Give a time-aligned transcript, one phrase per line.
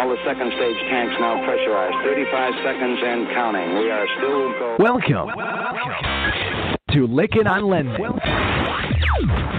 [0.00, 1.94] All the second stage tanks now pressurized.
[2.02, 3.76] 35 seconds and counting.
[3.76, 4.80] We are still going.
[4.80, 6.76] Welcome, Welcome.
[6.92, 8.00] to Lykken on Lending.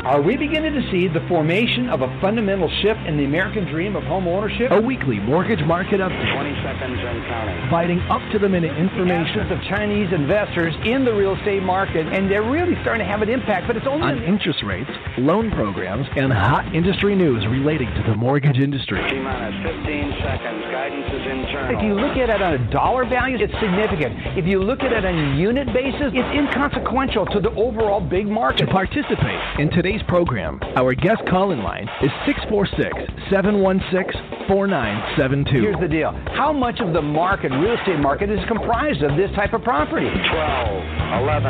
[0.03, 3.95] Are we beginning to see the formation of a fundamental shift in the American dream
[3.95, 4.71] of home ownership?
[4.71, 6.33] A weekly mortgage market update.
[6.33, 7.59] 20 seconds and counting.
[7.61, 12.31] Providing up to the minute information of Chinese investors in the real estate market, and
[12.31, 16.07] they're really starting to have an impact, but it's only on interest rates, loan programs,
[16.15, 19.01] and hot industry news relating to the mortgage industry.
[19.09, 20.61] T minus 15 seconds.
[20.71, 21.77] Guidance is internal.
[21.77, 24.37] If you look at it on a dollar value, it's significant.
[24.37, 28.27] If you look at it on a unit basis, it's inconsequential to the overall big
[28.27, 28.65] market.
[28.65, 32.89] To participate in today's program, our guest call in line is 646
[33.29, 35.61] 716 4972.
[35.61, 39.29] Here's the deal how much of the market, real estate market, is comprised of this
[39.35, 40.07] type of property?
[40.07, 41.45] 12, 11,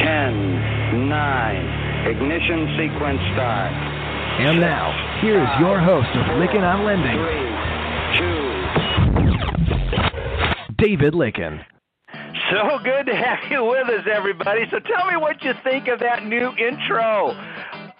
[0.00, 2.06] 10, 9.
[2.06, 3.72] Ignition sequence start.
[4.40, 7.50] And now, here is your host of Lykken on Lending, Three,
[8.16, 8.40] two.
[10.78, 11.60] David Lykken.
[12.50, 14.62] So good to have you with us, everybody.
[14.72, 17.30] So tell me what you think of that new intro.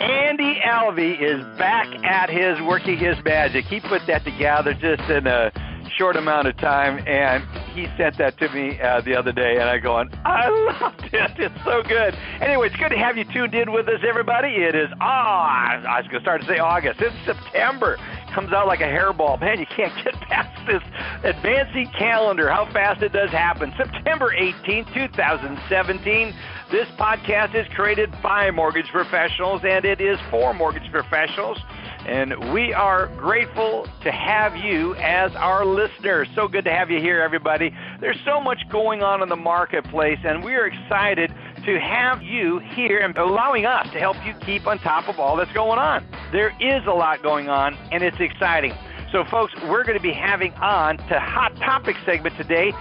[0.01, 3.67] Andy Alvey is back at his working his magic.
[3.67, 5.53] He put that together just in a
[5.97, 9.69] short amount of time, and he sent that to me uh, the other day, and
[9.69, 10.49] I go on, I
[10.81, 11.31] loved it.
[11.39, 12.17] It's so good.
[12.41, 14.49] Anyway, it's good to have you tuned in with us, everybody.
[14.49, 17.01] It is, ah, I was going to start to say August.
[17.01, 17.99] It's September
[18.35, 19.41] comes out like a hairball.
[19.41, 20.83] Man, you can't get past this
[21.25, 23.73] advancing calendar, how fast it does happen.
[23.77, 26.35] September 18, 2017.
[26.71, 31.59] This podcast is created by mortgage professionals and it is for mortgage professionals.
[32.07, 36.27] And we are grateful to have you as our listener.
[36.35, 37.75] So good to have you here, everybody.
[38.01, 41.31] There's so much going on in the marketplace, and we are excited
[41.65, 45.37] to have you here and allowing us to help you keep on top of all
[45.37, 46.07] that's going on.
[46.33, 48.75] There is a lot going on, and it's exciting.
[49.13, 52.73] So, folks, we're going to be having on to Hot Topic segment today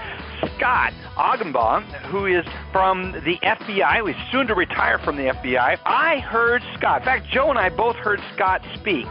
[0.56, 5.80] Scott Augenbaum, who is from the FBI, who's soon to retire from the FBI.
[5.86, 9.08] I heard Scott, in fact, Joe and I both heard Scott speak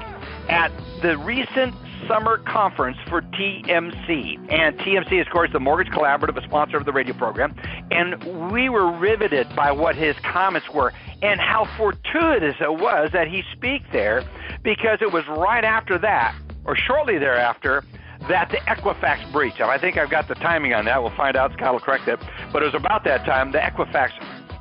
[0.49, 0.71] at
[1.03, 1.75] the recent
[2.07, 4.53] summer conference for TMC.
[4.53, 7.55] And TMC of course, the Mortgage Collaborative, a sponsor of the radio program.
[7.91, 10.93] And we were riveted by what his comments were
[11.23, 14.25] and how fortuitous it was that he speak there
[14.63, 17.85] because it was right after that, or shortly thereafter,
[18.29, 19.61] that the Equifax breach.
[19.61, 21.03] I think I've got the timing on that.
[21.03, 21.53] We'll find out.
[21.53, 22.19] Scott will correct it.
[22.53, 24.11] But it was about that time the Equifax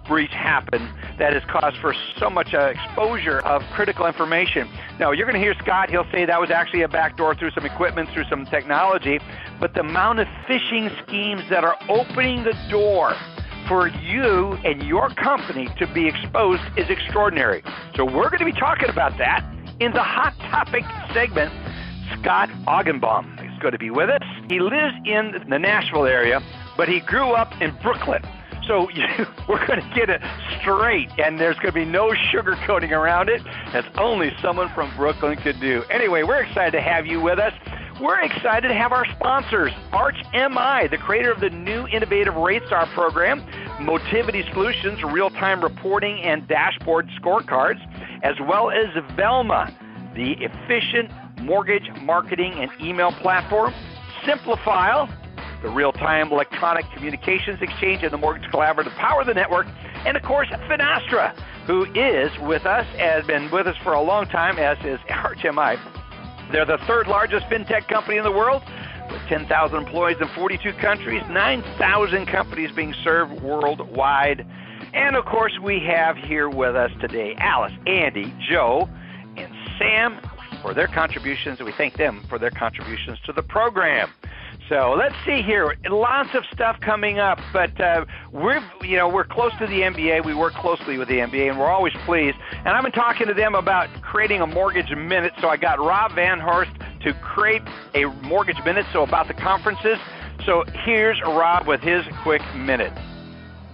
[0.07, 4.69] breach happen that has caused for so much uh, exposure of critical information.
[4.99, 7.65] Now, you're going to hear Scott, he'll say that was actually a backdoor through some
[7.65, 9.19] equipment, through some technology,
[9.59, 13.15] but the amount of phishing schemes that are opening the door
[13.67, 17.63] for you and your company to be exposed is extraordinary.
[17.95, 19.43] So, we're going to be talking about that
[19.79, 21.51] in the Hot Topic segment.
[22.19, 24.21] Scott Augenbaum is going to be with us.
[24.49, 26.41] He lives in the Nashville area,
[26.77, 28.23] but he grew up in Brooklyn.
[28.67, 29.05] So you,
[29.49, 30.21] we're going to get it
[30.59, 33.41] straight, and there's going to be no sugarcoating around it.
[33.71, 35.83] That's only someone from Brooklyn could do.
[35.89, 37.53] Anyway, we're excited to have you with us.
[38.01, 42.87] We're excited to have our sponsors, Arch MI, the creator of the new innovative RateStar
[42.93, 43.43] program,
[43.79, 47.81] Motivity Solutions, real-time reporting and dashboard scorecards,
[48.21, 49.73] as well as Velma,
[50.13, 51.09] the efficient
[51.41, 53.73] mortgage marketing and email platform,
[54.23, 55.11] Simplifile,
[55.61, 59.67] the real time electronic communications exchange, and the Mortgage Collaborative Power the Network,
[60.05, 64.25] and of course, Finastra, who is with us, has been with us for a long
[64.25, 65.79] time, as is ArchMI.
[66.51, 68.63] They're the third largest fintech company in the world
[69.11, 74.45] with 10,000 employees in 42 countries, 9,000 companies being served worldwide.
[74.93, 78.89] And of course, we have here with us today Alice, Andy, Joe,
[79.35, 80.19] and Sam
[80.61, 81.59] for their contributions.
[81.59, 84.09] We thank them for their contributions to the program.
[84.69, 85.75] So let's see here.
[85.89, 90.25] Lots of stuff coming up, but uh, we're you know we're close to the MBA.
[90.25, 92.37] We work closely with the MBA, and we're always pleased.
[92.51, 95.31] And I've been talking to them about creating a mortgage minute.
[95.39, 97.61] So I got Rob Van Raaphorst to create
[97.95, 98.85] a mortgage minute.
[98.91, 99.97] So about the conferences.
[100.45, 102.91] So here's Rob with his quick minute.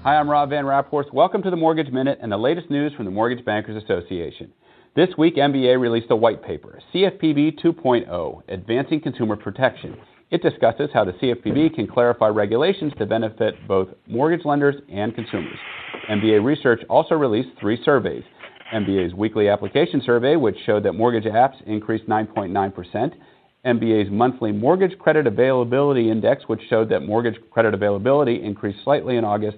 [0.04, 1.12] Hi, I'm Rob Van Raaphorst.
[1.12, 4.52] Welcome to the Mortgage Minute and the latest news from the Mortgage Bankers Association.
[4.96, 9.98] This week, MBA released a white paper, CFPB 2.0, Advancing Consumer Protection.
[10.34, 15.60] It discusses how the CFPB can clarify regulations to benefit both mortgage lenders and consumers.
[16.10, 18.24] MBA Research also released three surveys.
[18.74, 23.14] MBA's weekly application survey, which showed that mortgage apps increased 9.9%,
[23.64, 29.24] MBA's monthly mortgage credit availability index, which showed that mortgage credit availability increased slightly in
[29.24, 29.58] August,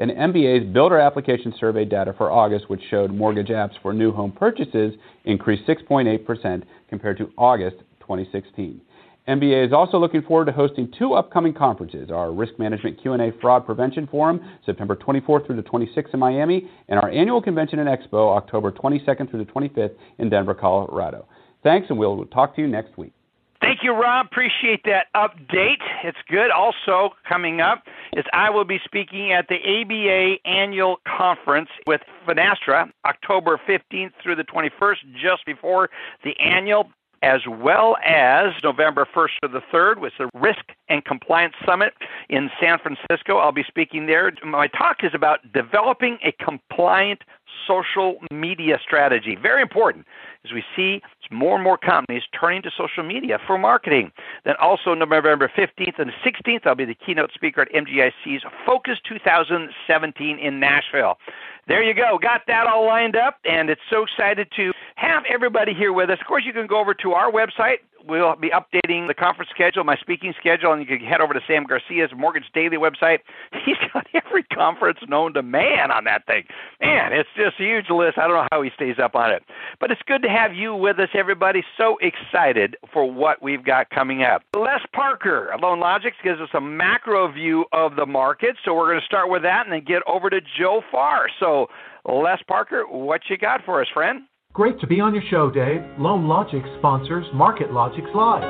[0.00, 4.32] and MBA's builder application survey data for August, which showed mortgage apps for new home
[4.32, 4.92] purchases
[5.24, 8.80] increased 6.8% compared to August 2016.
[9.28, 13.66] MBA is also looking forward to hosting two upcoming conferences, our Risk Management Q&A Fraud
[13.66, 18.36] Prevention Forum, September 24th through the 26th in Miami, and our annual convention and expo,
[18.36, 21.26] October 22nd through the 25th in Denver, Colorado.
[21.64, 23.12] Thanks, and we'll talk to you next week.
[23.60, 24.26] Thank you, Rob.
[24.26, 25.82] Appreciate that update.
[26.04, 26.52] It's good.
[26.52, 27.82] Also, coming up
[28.12, 34.36] is I will be speaking at the ABA annual conference with Finastra, October 15th through
[34.36, 35.90] the 21st, just before
[36.22, 36.90] the annual
[37.22, 41.94] as well as November 1st to the 3rd with the Risk and Compliance Summit
[42.28, 43.38] in San Francisco.
[43.38, 44.32] I'll be speaking there.
[44.44, 47.22] My talk is about developing a compliant
[47.66, 49.36] social media strategy.
[49.40, 50.06] Very important
[50.44, 54.12] as we see more and more companies turning to social media for marketing.
[54.44, 60.38] Then also November 15th and 16th, I'll be the keynote speaker at MGIC's Focus 2017
[60.38, 61.18] in Nashville.
[61.66, 62.18] There you go.
[62.22, 66.18] Got that all lined up, and it's so excited to have everybody here with us.
[66.20, 67.78] Of course, you can go over to our website,
[68.08, 71.40] We'll be updating the conference schedule, my speaking schedule, and you can head over to
[71.46, 73.18] Sam Garcia's Mortgage Daily website.
[73.64, 76.44] He's got every conference known to man on that thing.
[76.80, 78.16] Man, it's just a huge list.
[78.16, 79.42] I don't know how he stays up on it.
[79.80, 81.64] But it's good to have you with us, everybody.
[81.76, 84.42] So excited for what we've got coming up.
[84.56, 88.56] Les Parker of Loan Logics gives us a macro view of the market.
[88.64, 91.28] So we're going to start with that and then get over to Joe Farr.
[91.40, 91.68] So,
[92.08, 94.22] Les Parker, what you got for us, friend?
[94.56, 95.82] Great to be on your show, Dave.
[95.98, 98.40] Loan Logic sponsors Market Logics Live.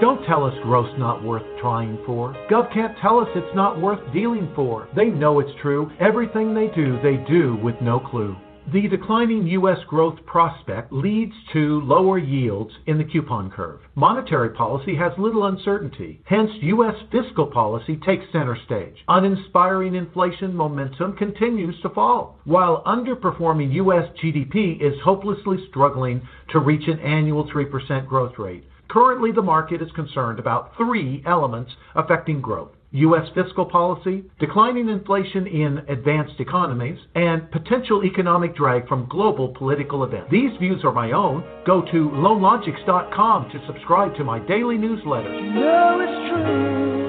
[0.00, 2.34] Don't tell us growth's not worth trying for.
[2.50, 4.88] Gov can't tell us it's not worth dealing for.
[4.96, 5.88] They know it's true.
[6.00, 8.36] Everything they do, they do with no clue.
[8.72, 9.80] The declining U.S.
[9.86, 13.80] growth prospect leads to lower yields in the coupon curve.
[13.94, 16.22] Monetary policy has little uncertainty.
[16.24, 16.94] Hence, U.S.
[17.10, 18.96] fiscal policy takes center stage.
[19.08, 24.08] Uninspiring inflation momentum continues to fall, while underperforming U.S.
[24.24, 28.64] GDP is hopelessly struggling to reach an annual 3% growth rate.
[28.88, 33.26] Currently, the market is concerned about three elements affecting growth U.S.
[33.34, 40.28] fiscal policy, declining inflation in advanced economies, and potential economic drag from global political events.
[40.30, 41.42] These views are my own.
[41.66, 45.32] Go to loanlogics.com to subscribe to my daily newsletter.
[45.32, 47.02] You know it's true.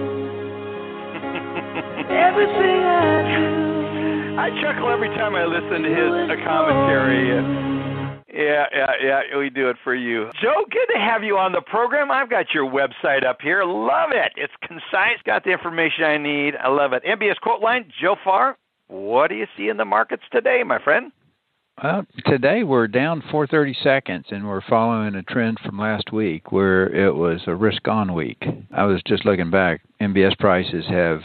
[2.09, 3.63] Everything I do.
[4.39, 7.72] I chuckle every time I listen to his commentary.
[8.33, 9.37] Yeah, yeah, yeah.
[9.37, 10.31] We do it for you.
[10.41, 12.09] Joe, good to have you on the program.
[12.09, 13.63] I've got your website up here.
[13.63, 14.31] Love it.
[14.35, 16.55] It's concise, got the information I need.
[16.55, 17.03] I love it.
[17.03, 18.57] MBS quote line, Joe Farr,
[18.87, 21.11] what do you see in the markets today, my friend?
[21.81, 26.87] Well, today we're down 430 seconds, and we're following a trend from last week where
[26.93, 28.43] it was a risk on week.
[28.71, 29.81] I was just looking back.
[29.99, 31.21] MBS prices have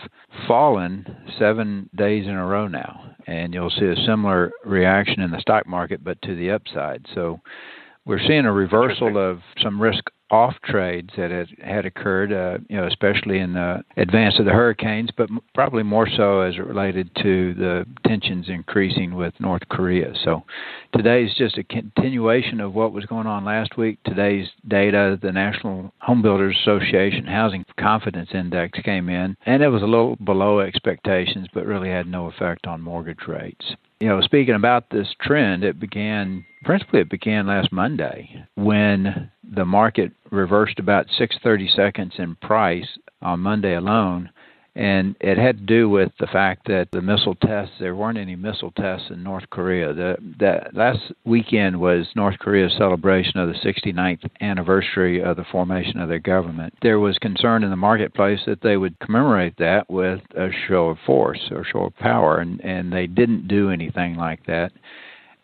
[0.47, 1.07] fallen
[1.39, 5.67] seven days in a row now, and you'll see a similar reaction in the stock
[5.67, 7.05] market, but to the upside.
[7.15, 7.41] So
[8.07, 12.77] we're seeing a reversal of some risk off trades that had, had occurred, uh, you
[12.77, 17.11] know, especially in the advance of the hurricanes, but probably more so as it related
[17.23, 20.13] to the tensions increasing with North Korea.
[20.25, 20.43] So
[20.95, 23.99] today is just a continuation of what was going on last week.
[24.05, 29.83] Today's data, the National Home Builders Association Housing Confidence Index came in, and it was
[29.83, 33.65] a little below expectations, but really had no effect on mortgage rates
[34.01, 39.65] you know, speaking about this trend, it began principally it began last Monday when the
[39.65, 44.31] market reversed about 630 seconds in price on Monday alone
[44.75, 48.37] and it had to do with the fact that the missile tests there weren't any
[48.37, 49.93] missile tests in North Korea.
[49.93, 56.01] The that last weekend was North Korea's celebration of the 69th anniversary of the formation
[56.01, 56.75] of their government.
[56.83, 60.99] There was concern in the marketplace that they would commemorate that with a show of
[61.05, 64.73] force or show of power, and and they didn't do anything like that.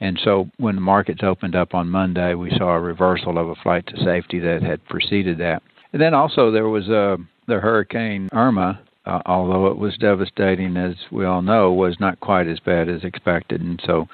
[0.01, 3.55] And so when the markets opened up on Monday, we saw a reversal of a
[3.57, 5.63] flight to safety that had preceded that.
[5.93, 7.17] And then also there was a uh,
[7.47, 12.49] the Hurricane Irma uh, although it was devastating, as we all know, was not quite
[12.49, 14.09] as bad as expected, and so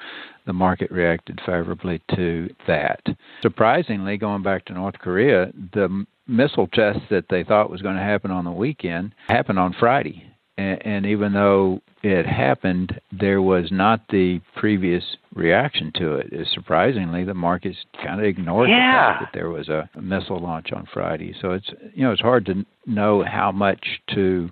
[0.45, 3.01] the market reacted favorably to that.
[3.41, 8.01] Surprisingly, going back to North Korea, the missile test that they thought was going to
[8.01, 10.23] happen on the weekend happened on Friday,
[10.57, 15.03] and, and even though it happened, there was not the previous
[15.35, 16.47] reaction to it.
[16.53, 19.13] Surprisingly, the markets kind of ignored yeah.
[19.13, 21.35] the fact that there was a missile launch on Friday.
[21.41, 24.49] So it's you know it's hard to know how much to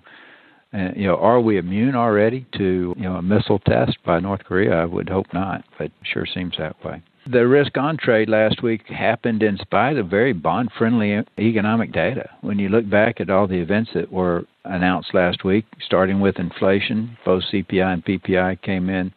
[0.72, 4.44] uh, you know, are we immune already to you know a missile test by North
[4.44, 4.82] Korea?
[4.82, 7.02] I would hope not, but sure seems that way.
[7.30, 12.30] The risk on trade last week happened in spite of very bond friendly economic data.
[12.40, 16.38] When you look back at all the events that were announced last week, starting with
[16.38, 19.12] inflation, both CPI and PPI came in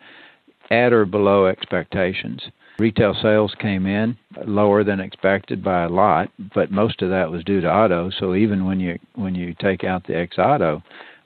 [0.69, 2.41] at or below expectations.
[2.79, 7.43] Retail sales came in lower than expected by a lot, but most of that was
[7.43, 8.10] due to auto.
[8.19, 10.81] So even when you when you take out the ex auto,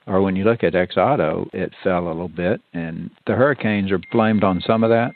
[0.08, 3.92] or when you look at ex auto, it fell a little bit, and the hurricanes
[3.92, 5.12] are blamed on some of that.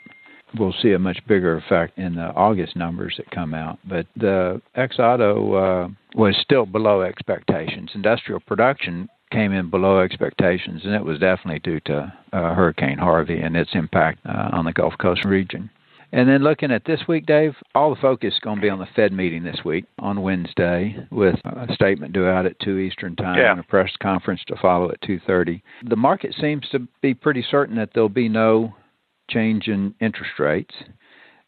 [0.57, 4.61] We'll see a much bigger effect in the August numbers that come out, but the
[4.75, 7.91] ex auto uh, was still below expectations.
[7.95, 13.39] Industrial production came in below expectations, and it was definitely due to uh, Hurricane Harvey
[13.39, 15.71] and its impact uh, on the Gulf Coast region.
[16.13, 18.77] And then looking at this week, Dave, all the focus is going to be on
[18.77, 23.15] the Fed meeting this week on Wednesday, with a statement due out at two Eastern
[23.15, 23.49] time yeah.
[23.49, 25.63] and a press conference to follow at two thirty.
[25.89, 28.75] The market seems to be pretty certain that there'll be no
[29.27, 30.75] change in interest rates,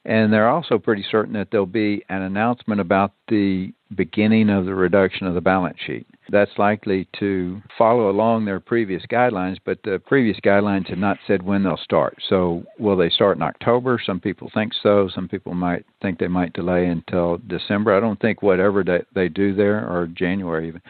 [0.04, 4.74] and they're also pretty certain that there'll be an announcement about the beginning of the
[4.74, 6.08] reduction of the balance sheet.
[6.30, 11.44] That's likely to follow along their previous guidelines, but the previous guidelines have not said
[11.44, 12.18] when they'll start.
[12.30, 14.00] So, will they start in October?
[14.04, 15.10] Some people think so.
[15.14, 17.96] Some people might think they might delay until December.
[17.96, 20.82] I don't think whatever they, they do there, or January even,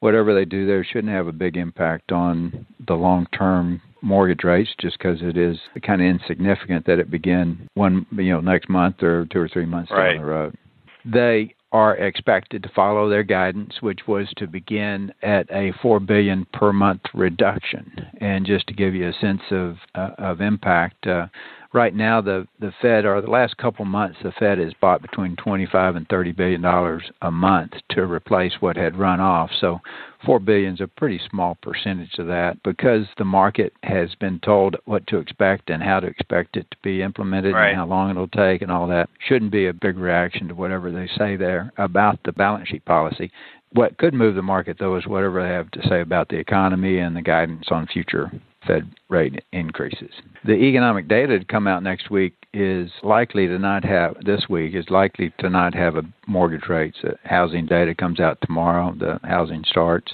[0.00, 4.70] whatever they do there shouldn't have a big impact on the long term mortgage rates
[4.80, 9.02] just because it is kind of insignificant that it begin one you know next month
[9.02, 10.14] or two or three months right.
[10.14, 10.56] down the road
[11.04, 16.46] they are expected to follow their guidance, which was to begin at a four billion
[16.52, 17.92] per month reduction.
[18.20, 21.26] And just to give you a sense of uh, of impact, uh,
[21.72, 25.36] right now the the Fed or the last couple months the Fed has bought between
[25.36, 29.50] 25 and 30 billion dollars a month to replace what had run off.
[29.60, 29.80] So
[30.24, 34.76] 4 billion is a pretty small percentage of that because the market has been told
[34.86, 37.68] what to expect and how to expect it to be implemented right.
[37.68, 39.08] and how long it'll take and all that.
[39.28, 43.30] Shouldn't be a big reaction to whatever they say there about the balance sheet policy.
[43.72, 46.98] What could move the market though is whatever they have to say about the economy
[46.98, 48.32] and the guidance on future
[48.68, 50.10] Fed rate increases.
[50.44, 54.74] The economic data to come out next week is likely to not have this week
[54.74, 56.98] is likely to not have a mortgage rates.
[57.02, 58.94] The housing data comes out tomorrow.
[58.96, 60.12] The housing starts.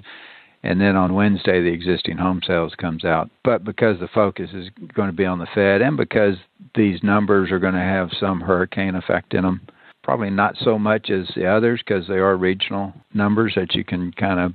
[0.62, 3.28] And then on Wednesday, the existing home sales comes out.
[3.42, 6.36] But because the focus is going to be on the Fed, and because
[6.74, 9.60] these numbers are going to have some hurricane effect in them,
[10.04, 14.12] probably not so much as the others because they are regional numbers that you can
[14.12, 14.52] kind of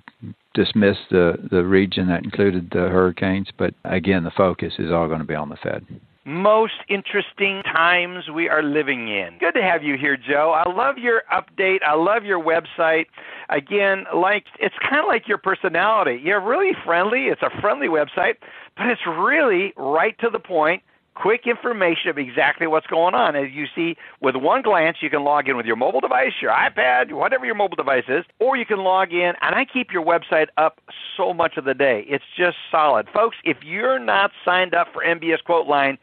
[0.53, 3.47] dismiss the, the region that included the hurricanes.
[3.57, 5.85] But again, the focus is all going to be on the Fed.
[6.25, 9.37] Most interesting times we are living in.
[9.39, 10.53] Good to have you here, Joe.
[10.55, 11.79] I love your update.
[11.83, 13.05] I love your website.
[13.49, 16.21] Again, like it's kind of like your personality.
[16.23, 17.25] You're really friendly.
[17.25, 18.35] It's a friendly website,
[18.77, 20.83] but it's really right to the point
[21.19, 23.35] quick information of exactly what's going on.
[23.35, 26.51] As you see, with one glance, you can log in with your mobile device, your
[26.51, 29.33] iPad, whatever your mobile device is, or you can log in.
[29.41, 30.79] And I keep your website up
[31.17, 32.05] so much of the day.
[32.07, 33.07] It's just solid.
[33.13, 35.97] Folks, if you're not signed up for MBS Quote Line,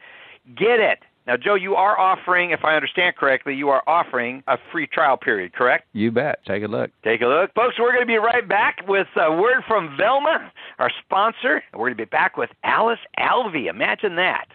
[0.55, 0.99] get it.
[1.27, 5.17] Now, Joe, you are offering, if I understand correctly, you are offering a free trial
[5.17, 5.85] period, correct?
[5.91, 6.39] You bet.
[6.45, 6.89] Take a look.
[7.03, 7.53] Take a look.
[7.53, 11.61] Folks, we're going to be right back with a word from Velma, our sponsor.
[11.73, 13.67] We're going to be back with Alice Alvey.
[13.69, 14.47] Imagine that.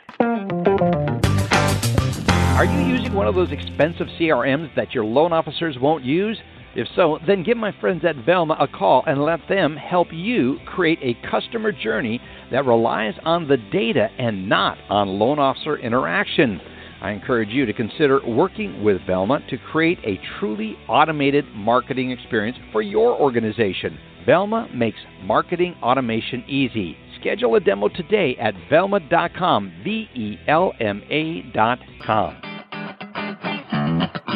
[2.54, 6.38] Are you using one of those expensive CRMs that your loan officers won't use?
[6.76, 10.60] If so, then give my friends at Velma a call and let them help you
[10.64, 12.20] create a customer journey
[12.52, 16.60] that relies on the data and not on loan officer interaction.
[17.00, 22.58] I encourage you to consider working with Velma to create a truly automated marketing experience
[22.70, 23.98] for your organization.
[24.24, 26.96] Velma makes marketing automation easy.
[27.22, 32.36] Schedule a demo today at velma.com, V E L M A.com.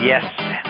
[0.05, 0.23] Yes,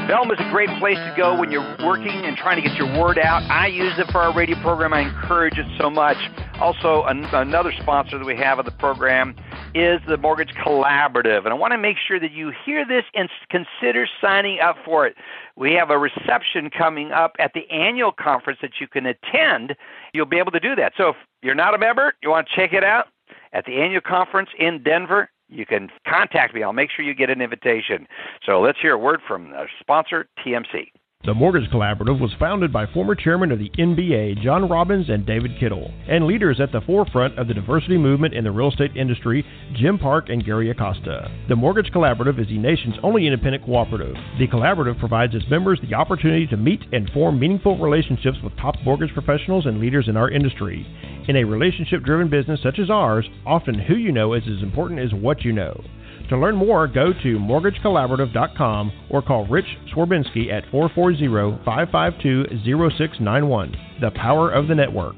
[0.07, 2.87] Velma is a great place to go when you're working and trying to get your
[2.97, 3.43] word out.
[3.51, 4.93] I use it for our radio program.
[4.93, 6.17] I encourage it so much.
[6.61, 9.35] Also, an- another sponsor that we have of the program
[9.75, 11.39] is the Mortgage Collaborative.
[11.39, 15.09] And I want to make sure that you hear this and consider signing up for
[15.09, 15.17] it.
[15.57, 19.75] We have a reception coming up at the annual conference that you can attend.
[20.13, 20.93] You'll be able to do that.
[20.97, 23.09] So if you're not a member, you want to check it out
[23.53, 26.63] at the annual conference in Denver, you can contact me.
[26.63, 28.07] I'll make sure you get an invitation.
[28.45, 30.91] So let's hear a word from our sponsor, TMC.
[31.27, 35.59] The Mortgage Collaborative was founded by former chairman of the MBA, John Robbins and David
[35.59, 39.45] Kittle, and leaders at the forefront of the diversity movement in the real estate industry,
[39.75, 41.29] Jim Park and Gary Acosta.
[41.49, 44.15] The Mortgage Collaborative is the nation's only independent cooperative.
[44.39, 48.77] The collaborative provides its members the opportunity to meet and form meaningful relationships with top
[48.85, 50.87] mortgage professionals and leaders in our industry.
[51.27, 55.01] In a relationship driven business such as ours, often who you know is as important
[55.01, 55.83] as what you know.
[56.29, 63.77] To learn more, go to mortgagecollaborative.com or call Rich Swerbinsky at 440 552 0691.
[64.01, 65.15] The power of the network.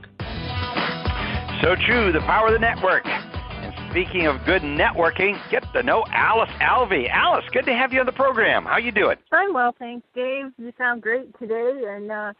[1.62, 3.06] So true, the power of the network.
[3.06, 7.08] And speaking of good networking, get to know Alice Alvey.
[7.10, 8.64] Alice, good to have you on the program.
[8.64, 9.16] How you doing?
[9.32, 10.52] I'm well, thanks, Dave.
[10.58, 12.32] You sound great today, and uh,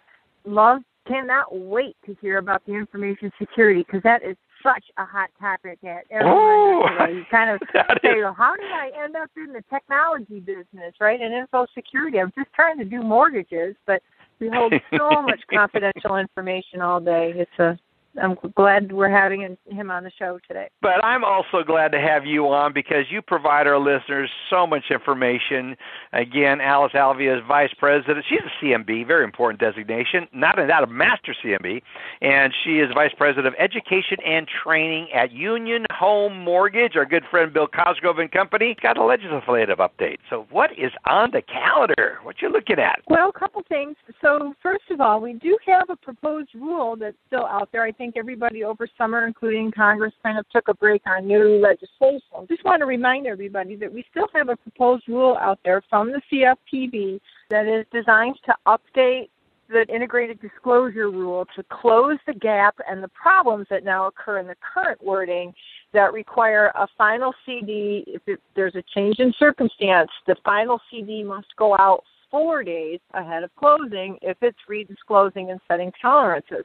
[0.45, 5.31] love cannot wait to hear about the information security because that is such a hot
[5.41, 7.61] topic at oh, You kind of
[8.03, 11.21] say, well, how did I end up in the technology business, right?
[11.21, 12.21] And info security.
[12.21, 14.03] I'm just trying to do mortgages, but
[14.41, 17.33] we hold so much confidential information all day.
[17.35, 17.79] It's a
[18.23, 20.69] I'm glad we're having him on the show today.
[20.83, 24.85] But I'm also glad to have you on because you provide our listeners so much
[24.91, 25.77] information.
[26.13, 28.25] Again, Alice Alvey is Vice President.
[28.29, 31.83] She's a CMB, very important designation, not not a Master CMB,
[32.21, 36.97] and she is Vice President of Education and Training at Union Home Mortgage.
[36.97, 40.17] Our good friend Bill Cosgrove and Company got a legislative update.
[40.31, 42.19] So, what is on the calendar?
[42.23, 43.01] What you looking at?
[43.09, 43.97] Well, a couple things.
[44.21, 47.83] So, first of all, we do have a proposed rule that's still out there.
[47.83, 52.47] I think everybody over summer, including Congress, kind of took a break on new legislation.
[52.49, 56.12] Just want to remind everybody that we still have a proposed rule out there from
[56.12, 59.29] the CFPB that is designed to update
[59.69, 64.47] the integrated disclosure rule to close the gap and the problems that now occur in
[64.47, 65.53] the current wording
[65.93, 68.05] that require a final CD.
[68.07, 73.00] If it, there's a change in circumstance, the final CD must go out four days
[73.15, 76.65] ahead of closing if it's redisclosing and setting tolerances.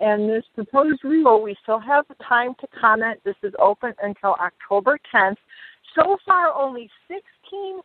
[0.00, 3.20] And this proposed rule, we still have time to comment.
[3.24, 5.36] This is open until October 10th.
[5.94, 7.80] So far, only 16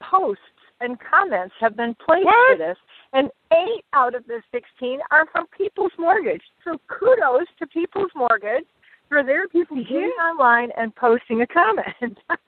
[0.00, 0.42] posts
[0.80, 2.56] and comments have been placed what?
[2.56, 2.76] for this,
[3.12, 6.42] and eight out of the 16 are from People's Mortgage.
[6.64, 8.64] So kudos to People's Mortgage
[9.08, 12.18] for their people getting online and posting a comment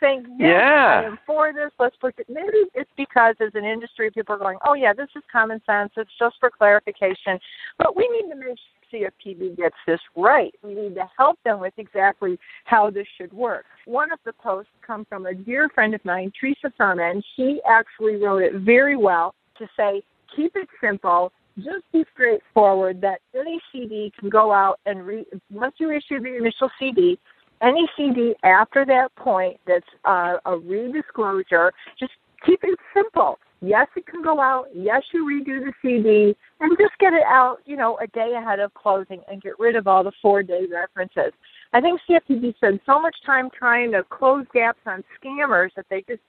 [0.00, 1.00] saying, yes, yeah.
[1.02, 1.70] I am for this.
[1.78, 2.26] Let's put it.
[2.28, 5.92] Maybe it's because as an industry, people are going, oh, yeah, this is common sense.
[5.96, 7.38] It's just for clarification.
[7.78, 10.54] But we need to make sure CFPB gets this right.
[10.62, 13.64] We need to help them with exactly how this should work.
[13.86, 17.22] One of the posts come from a dear friend of mine, Teresa Furman.
[17.36, 20.02] She actually wrote it very well to say,
[20.34, 25.74] keep it simple just be straightforward that any CD can go out and re- once
[25.78, 27.18] you issue the initial CD,
[27.62, 32.12] any CD after that point that's uh, a redisclosure, just
[32.44, 33.38] keep it simple.
[33.60, 34.66] Yes, it can go out.
[34.74, 38.60] Yes, you redo the CD and just get it out, you know, a day ahead
[38.60, 41.32] of closing and get rid of all the four day references.
[41.72, 46.04] I think CFPB spends so much time trying to close gaps on scammers that they
[46.06, 46.20] just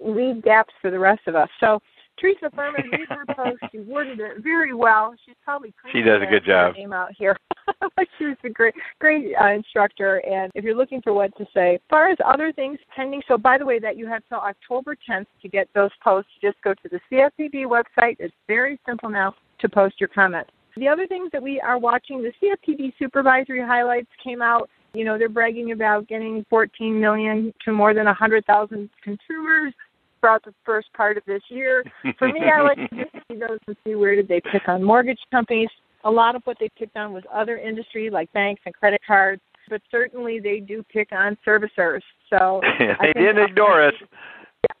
[0.00, 1.48] leave gaps for the rest of us.
[1.60, 1.80] So
[2.20, 3.58] Teresa Furman, read her post.
[3.70, 5.14] She worded it very well.
[5.24, 6.74] She's probably she does a good job.
[6.74, 7.36] Name out here,
[8.18, 10.18] she was a great, great uh, instructor.
[10.26, 13.38] And if you're looking for what to say, as far as other things pending, so
[13.38, 16.30] by the way, that you have till October 10th to get those posts.
[16.42, 18.16] Just go to the CFPB website.
[18.18, 20.50] It's very simple now to post your comments.
[20.76, 24.70] The other things that we are watching, the CFPB supervisory highlights came out.
[24.94, 29.74] You know, they're bragging about getting 14 million to more than 100,000 consumers
[30.20, 31.84] throughout the first part of this year.
[32.18, 34.82] For me, I like to just see those and see where did they pick on
[34.82, 35.68] mortgage companies.
[36.04, 39.42] A lot of what they picked on was other industry like banks and credit cards,
[39.68, 42.02] but certainly they do pick on servicers.
[42.30, 43.94] So they didn't ignore us.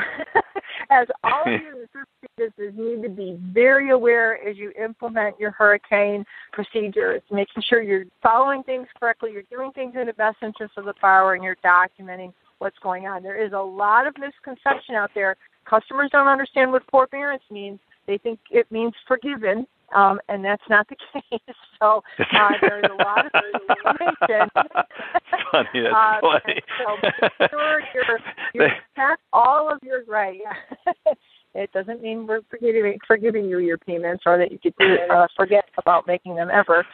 [0.90, 6.24] as all of your businesses need to be very aware as you implement your hurricane
[6.52, 10.84] procedures, making sure you're following things correctly, you're doing things in the best interest of
[10.84, 13.22] the borrower, and you're documenting what's going on.
[13.22, 15.36] There is a lot of misconception out there.
[15.64, 17.80] Customers don't understand what forbearance means.
[18.06, 20.96] They think it means forgiven, um, and that's not the
[21.30, 21.56] case.
[21.80, 24.50] So uh, there's a lot of information.
[25.54, 25.82] funny.
[25.82, 26.60] That's uh, funny.
[26.78, 26.96] So
[27.40, 28.18] make sure you're,
[28.54, 30.40] you pack all of your right.
[31.54, 34.74] it doesn't mean we're forgiving forgiving you your payments or that you could
[35.10, 36.84] uh, forget about making them ever.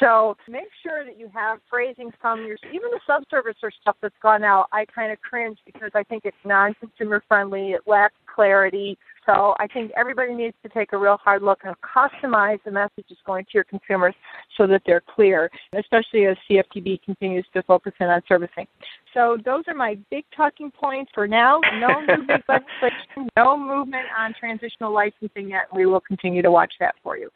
[0.00, 4.42] So make sure that you have phrasing from your even the subservicer stuff that's gone
[4.42, 4.66] out.
[4.72, 7.72] I kind of cringe because I think it's non-consumer friendly.
[7.72, 8.96] It lacks clarity.
[9.26, 13.18] So I think everybody needs to take a real hard look and customize the messages
[13.26, 14.14] going to your consumers
[14.56, 18.66] so that they're clear, especially as CFPB continues to focus in on servicing.
[19.12, 21.60] So those are my big talking points for now.
[21.78, 25.66] No new big legislation, no movement on transitional licensing yet.
[25.74, 27.30] We will continue to watch that for you.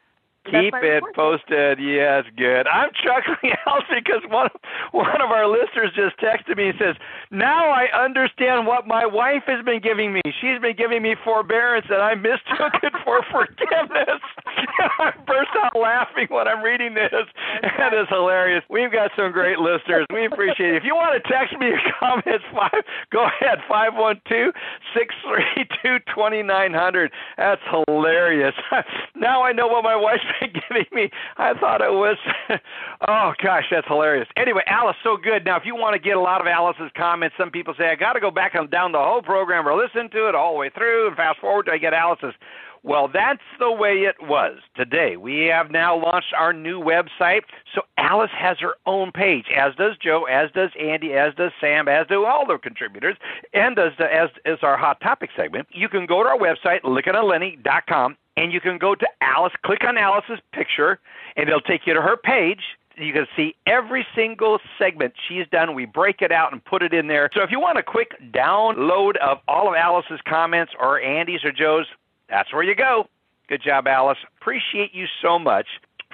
[0.44, 1.78] Keep it posted.
[1.80, 2.66] Yes, good.
[2.68, 4.50] I'm chuckling out because one
[4.92, 6.96] one of our listeners just texted me and says,
[7.30, 10.20] "Now I understand what my wife has been giving me.
[10.40, 14.20] She's been giving me forbearance, and I mistook it for forgiveness."
[15.00, 17.26] I burst out laughing when I'm reading this.
[17.78, 18.62] That is hilarious.
[18.68, 20.06] We've got some great listeners.
[20.12, 20.76] We appreciate it.
[20.76, 23.58] If you want to text me your comments, five, go ahead.
[23.68, 24.52] Five one two
[24.94, 27.12] six three two twenty nine hundred.
[27.36, 28.54] That's hilarious.
[29.16, 30.24] now I know what my wife's
[30.68, 31.10] giving me.
[31.36, 32.16] I thought it was.
[33.08, 34.28] oh gosh, that's hilarious.
[34.36, 35.44] Anyway, Alice, so good.
[35.44, 37.94] Now, if you want to get a lot of Alice's comments, some people say I
[37.94, 40.58] got to go back and down the whole program or listen to it all the
[40.58, 42.34] way through and fast forward I get Alice's.
[42.84, 45.16] Well, that's the way it was today.
[45.16, 47.40] We have now launched our new website.
[47.74, 51.88] So Alice has her own page, as does Joe, as does Andy, as does Sam,
[51.88, 53.16] as do all the contributors,
[53.54, 55.66] and does as is our hot topic segment.
[55.72, 59.96] You can go to our website, lykkenonlending.com, and you can go to Alice, click on
[59.96, 60.98] Alice's picture,
[61.36, 62.60] and it'll take you to her page
[62.96, 65.74] you can see every single segment she's done.
[65.74, 67.28] We break it out and put it in there.
[67.34, 71.52] So if you want a quick download of all of Alice's comments or Andy's or
[71.52, 71.86] Joe's,
[72.28, 73.08] that's where you go.
[73.48, 74.18] Good job, Alice.
[74.40, 75.66] Appreciate you so much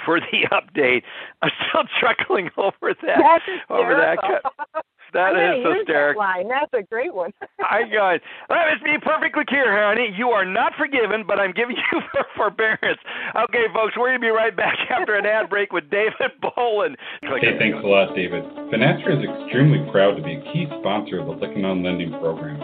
[0.05, 1.03] for the update.
[1.43, 3.41] I'm still chuckling over that.
[3.69, 4.85] Over that.
[5.13, 6.23] That I'm is hysterical.
[6.23, 6.49] That line.
[6.49, 7.33] That's a great one.
[7.61, 8.23] I got it.
[8.49, 10.15] Let me be perfectly clear, honey.
[10.17, 13.01] You are not forgiven, but I'm giving you for forbearance.
[13.49, 16.97] Okay, folks, we're going to be right back after an ad break with David Boland.
[17.23, 18.45] Hey, thanks a lot, David.
[18.71, 22.59] Finastra is extremely proud to be a key sponsor of the Lykken on Lending program.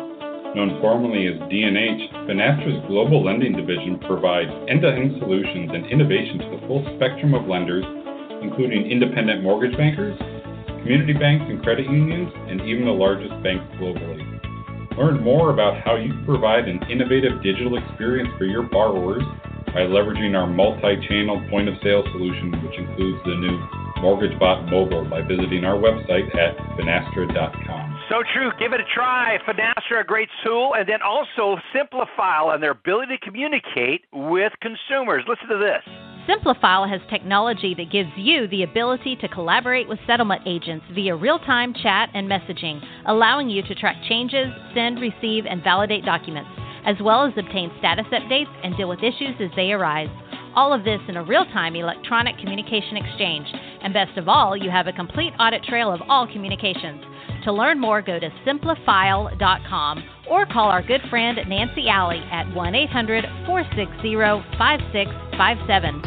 [0.57, 6.61] Known formally as D&H, Finastra's global lending division provides end-to-end solutions and innovation to the
[6.65, 7.85] full spectrum of lenders,
[8.41, 10.17] including independent mortgage bankers,
[10.87, 14.23] community banks and credit unions, and even the largest banks globally.
[14.97, 19.25] Learn more about how you can provide an innovative digital experience for your borrowers
[19.75, 23.59] by leveraging our multi-channel point of sale solution, which includes the new
[23.99, 28.01] MortgageBot Mobile by visiting our website at finastra.com.
[28.09, 28.53] So true.
[28.57, 29.39] Give it a try.
[29.43, 35.25] Finastra, a great tool, and then also Simplifile and their ability to communicate with consumers.
[35.27, 36.06] Listen to this.
[36.29, 41.39] Simplifile has technology that gives you the ability to collaborate with settlement agents via real
[41.39, 46.51] time chat and messaging, allowing you to track changes, send, receive, and validate documents,
[46.85, 50.09] as well as obtain status updates and deal with issues as they arise.
[50.57, 53.47] All of this in a real time electronic communication exchange.
[53.83, 57.05] And best of all, you have a complete audit trail of all communications.
[57.47, 62.75] To learn more, go to simplifile.com or call our good friend Nancy Alley at 1
[62.75, 64.17] 800 460
[64.59, 66.03] 5657.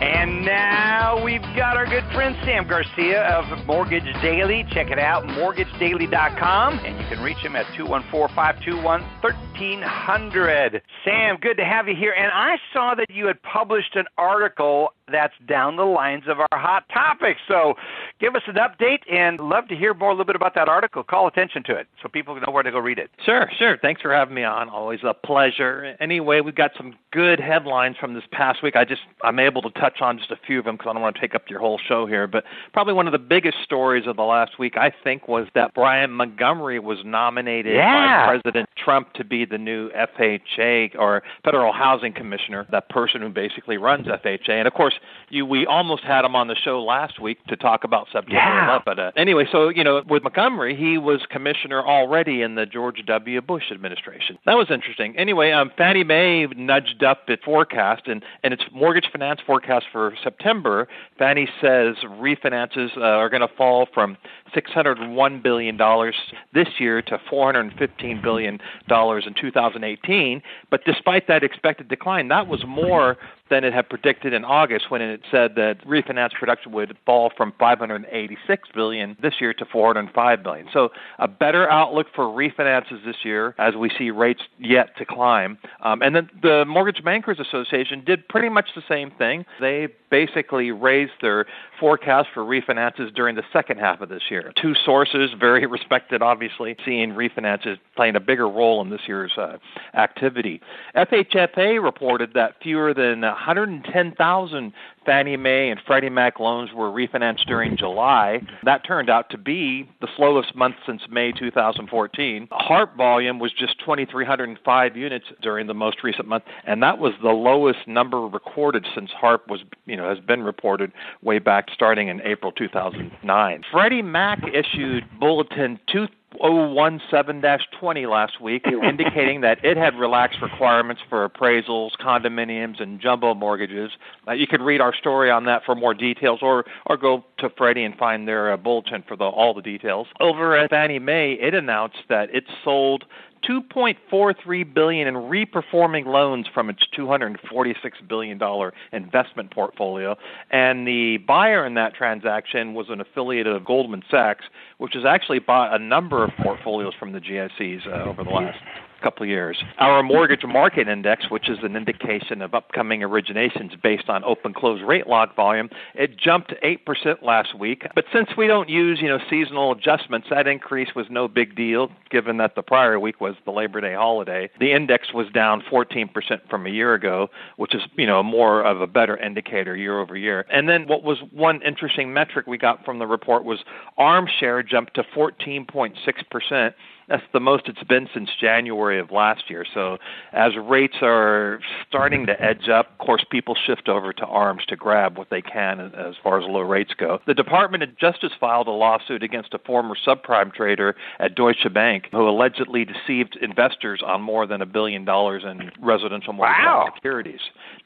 [0.00, 4.66] And now we've got our good friend Sam Garcia of Mortgage Daily.
[4.72, 10.82] Check it out, mortgagedaily.com, and you can reach him at 214 521 1300.
[11.04, 12.12] Sam, good to have you here.
[12.12, 16.58] And I saw that you had published an article that's down the lines of our
[16.58, 17.40] hot topics.
[17.48, 17.74] So
[18.20, 21.02] give us an update and love to hear more a little bit about that article.
[21.02, 23.10] Call attention to it so people know where to go read it.
[23.24, 23.78] Sure, sure.
[23.80, 24.68] Thanks for having me on.
[24.68, 25.96] Always a pleasure.
[26.00, 28.76] Anyway, we've got some good headlines from this past week.
[28.76, 31.02] I just I'm able to touch on just a few of them because I don't
[31.02, 32.26] want to take up your whole show here.
[32.26, 35.74] But probably one of the biggest stories of the last week, I think, was that
[35.74, 38.26] Brian Montgomery was nominated Yeah.
[38.26, 43.28] by President Trump to be the new FHA or Federal Housing Commissioner, that person who
[43.28, 44.58] basically runs FHA.
[44.58, 44.94] And of course,
[45.30, 48.78] you we almost had him on the show last week to talk about September Yeah.
[48.78, 48.84] 11th.
[48.84, 53.02] But uh, anyway, so you know, with Montgomery, he was commissioner already in the George
[53.06, 53.40] W.
[53.40, 54.38] Bush administration.
[54.46, 55.16] That was interesting.
[55.16, 60.14] Anyway, um, Fannie Mae nudged up its forecast and and its mortgage finance forecast for
[60.22, 60.88] September.
[61.18, 64.16] Fannie says refinances uh, are going to fall from
[64.54, 66.14] 601 billion dollars
[66.54, 68.58] this year to 415 billion
[68.88, 70.42] dollars in 2018.
[70.70, 73.16] But despite that expected decline, that was more
[73.50, 77.52] than it had predicted in August when it said that refinance production would fall from
[77.58, 80.66] 586 billion this year to 405 billion.
[80.72, 85.58] So a better outlook for refinances this year as we see rates yet to climb.
[85.82, 89.44] Um, and then the Mortgage Bankers Association did pretty much the same thing.
[89.60, 91.46] They basically raised their
[91.78, 94.37] forecast for refinances during the second half of this year.
[94.60, 99.58] Two sources, very respected, obviously, seeing refinances playing a bigger role in this year's uh,
[99.94, 100.60] activity.
[100.96, 104.72] FHFA reported that fewer than 110,000
[105.08, 108.42] Fannie Mae and Freddie Mac loans were refinanced during July.
[108.64, 112.48] That turned out to be the slowest month since May 2014.
[112.50, 117.30] HARP volume was just 2,305 units during the most recent month, and that was the
[117.30, 120.92] lowest number recorded since HARP was, you know, has been reported
[121.22, 123.62] way back starting in April 2009.
[123.72, 126.06] Freddie Mac issued Bulletin 2.
[126.34, 133.90] 017-20 last week, indicating that it had relaxed requirements for appraisals, condominiums, and jumbo mortgages.
[134.26, 137.48] Uh, you can read our story on that for more details, or or go to
[137.56, 140.06] Freddie and find their uh, bulletin for the, all the details.
[140.20, 143.04] Over at Fannie Mae, it announced that it sold
[143.42, 150.16] 2.43 billion in reperforming loans from its 246 billion dollar investment portfolio.
[150.50, 154.44] And the buyer in that transaction was an affiliate of Goldman Sachs
[154.78, 158.58] which has actually bought a number of portfolios from the GSEs uh, over the last
[159.00, 159.62] couple of years.
[159.78, 164.80] Our mortgage market index, which is an indication of upcoming originations based on open close
[164.82, 167.86] rate lock volume, it jumped 8% last week.
[167.94, 171.90] But since we don't use, you know, seasonal adjustments, that increase was no big deal
[172.10, 174.48] given that the prior week was the Labor Day holiday.
[174.58, 176.08] The index was down 14%
[176.48, 180.16] from a year ago, which is, you know, more of a better indicator year over
[180.16, 180.46] year.
[180.50, 183.60] And then what was one interesting metric we got from the report was
[183.96, 186.74] ARM share jumped to 14.6%.
[187.08, 189.64] That's the most it's been since January of last year.
[189.72, 189.98] So
[190.32, 194.76] as rates are starting to edge up, of course, people shift over to ARMs to
[194.76, 197.18] grab what they can as far as low rates go.
[197.26, 202.08] The Department of Justice filed a lawsuit against a former subprime trader at Deutsche Bank
[202.12, 206.90] who allegedly deceived investors on more than a billion dollars in residential mortgage wow.
[206.94, 207.40] securities.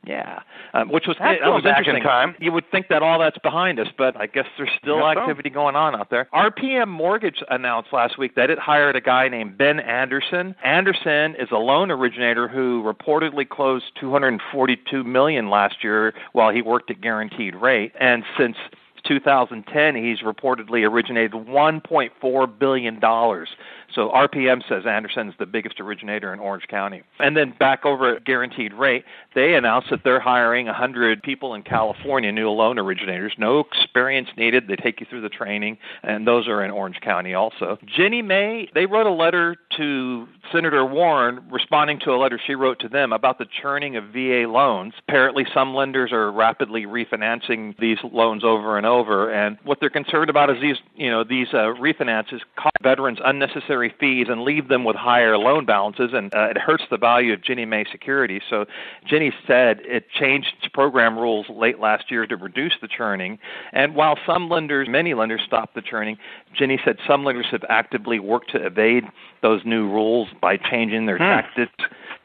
[0.04, 0.40] Yeah,
[0.74, 1.98] um, which was that's that was interesting.
[1.98, 2.34] in time.
[2.40, 5.20] You would think that all that's behind us, but I guess there's still Guess so.
[5.20, 6.28] activity going on out there.
[6.34, 10.54] RPM Mortgage announced last week that it hired a guy named Ben Anderson.
[10.64, 16.90] Anderson is a loan originator who reportedly closed 242 million last year while he worked
[16.90, 18.56] at Guaranteed Rate, and since
[19.04, 23.48] 2010, he's reportedly originated 1.4 billion dollars.
[23.94, 27.02] So RPM says Anderson is the biggest originator in Orange County.
[27.18, 31.62] And then back over at Guaranteed Rate, they announced that they're hiring 100 people in
[31.62, 33.32] California, new loan originators.
[33.38, 34.68] No experience needed.
[34.68, 37.78] They take you through the training, and those are in Orange County also.
[37.96, 42.78] Ginnie Mae, they wrote a letter to Senator Warren responding to a letter she wrote
[42.80, 44.94] to them about the churning of VA loans.
[45.08, 50.30] Apparently, some lenders are rapidly refinancing these loans over and over, and what they're concerned
[50.30, 54.84] about is these, you know, these uh, refinances cost veterans unnecessary fees and leave them
[54.84, 58.42] with higher loan balances, and uh, it hurts the value of Ginnie Mae securities.
[58.48, 58.66] So,
[59.06, 63.38] Ginnie said it changed its program rules late last year to reduce the churning.
[63.72, 66.18] And while some lenders, many lenders, stopped the churning,
[66.54, 69.04] Ginnie said some lenders have actively worked to evade
[69.42, 71.72] those new rules by changing their tactics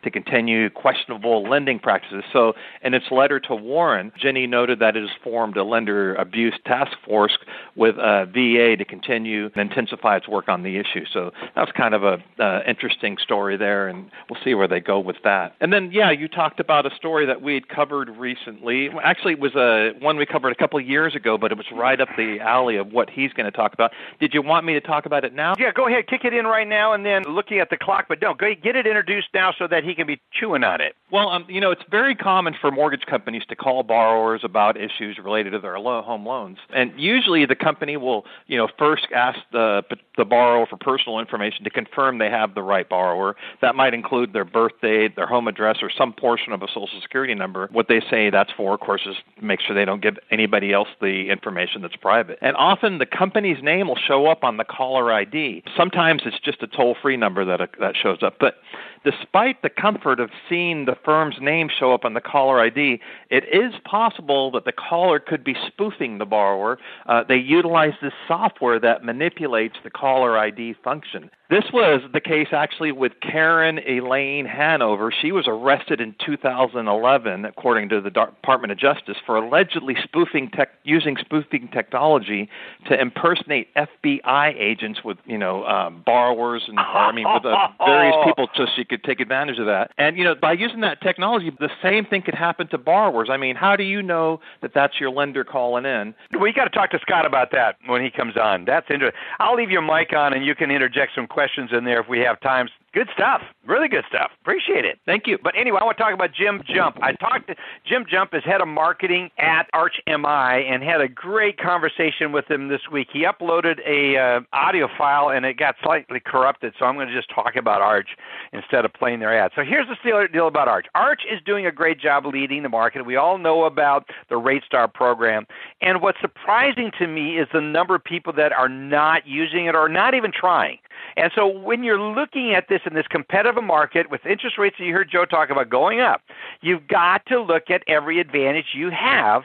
[0.04, 2.24] to continue questionable lending practices.
[2.32, 6.58] So, in its letter to Warren, Ginnie noted that it has formed a lender abuse
[6.66, 7.38] task force
[7.76, 11.06] with uh, VA to continue and intensify its work on the issue.
[11.12, 14.80] So, that was kind of a uh, interesting story there, and we'll see where they
[14.80, 15.56] go with that.
[15.60, 18.90] And then, yeah, you talked about a story that we had covered recently.
[19.04, 21.68] Actually, it was a one we covered a couple of years ago, but it was
[21.74, 23.92] right up the alley of what he's going to talk about.
[24.20, 25.56] Did you want me to talk about it now?
[25.58, 28.20] Yeah, go ahead, kick it in right now, and then looking at the clock, but
[28.20, 30.96] don't go get it introduced now so that he can be chewing on it.
[31.12, 35.18] Well, um, you know, it's very common for mortgage companies to call borrowers about issues
[35.24, 39.40] related to their lo- home loans, and usually the company will, you know, first ask
[39.52, 39.84] the
[40.18, 43.36] the borrower for personal information to confirm they have the right borrower.
[43.62, 47.00] That might include their birth date, their home address, or some portion of a social
[47.02, 47.70] security number.
[47.72, 50.90] What they say that's for, of course, is make sure they don't give anybody else
[51.00, 52.40] the information that's private.
[52.42, 55.64] And often the company's name will show up on the caller ID.
[55.76, 58.56] Sometimes it's just a toll-free number that uh, that shows up, but
[59.04, 63.44] despite the comfort of seeing the firm's name show up on the caller ID, it
[63.52, 66.78] is possible that the caller could be spoofing the borrower.
[67.06, 71.30] Uh, they utilize this software that manipulates the caller ID function.
[71.50, 75.14] This was the case actually with Karen Elaine Hanover.
[75.14, 80.72] She was arrested in 2011, according to the Department of Justice, for allegedly spoofing tech,
[80.84, 82.50] using spoofing technology
[82.90, 88.16] to impersonate FBI agents with, you know, um, borrowers and I mean with uh, various
[88.26, 89.92] people, so she could take advantage of that.
[89.98, 93.30] And you know, by using that technology, the same thing could happen to borrowers.
[93.32, 96.14] I mean, how do you know that that's your lender calling in?
[96.42, 98.66] We got to talk to Scott about that when he comes on.
[98.66, 99.18] That's interesting.
[99.40, 102.18] I'll leave your mic on, and you can interject some questions in there if we
[102.18, 102.68] have time.
[102.98, 103.44] Good stuff.
[103.68, 104.32] Really good stuff.
[104.42, 104.98] Appreciate it.
[105.06, 105.38] Thank you.
[105.44, 106.98] But anyway, I want to talk about Jim Jump.
[107.00, 107.56] I talked to
[107.86, 112.50] Jim Jump is head of marketing at Arch MI and had a great conversation with
[112.50, 113.10] him this week.
[113.14, 117.14] He uploaded a uh, audio file and it got slightly corrupted, so I'm going to
[117.14, 118.08] just talk about Arch
[118.52, 119.52] instead of playing their ad.
[119.56, 120.88] So here's the deal, about Arch.
[120.96, 123.06] Arch is doing a great job leading the market.
[123.06, 125.46] We all know about the Rate Star program,
[125.82, 129.76] and what's surprising to me is the number of people that are not using it
[129.76, 130.80] or not even trying.
[131.16, 134.86] And so when you're looking at this in this competitive market with interest rates that
[134.86, 136.22] you heard Joe talk about going up,
[136.62, 139.44] you've got to look at every advantage you have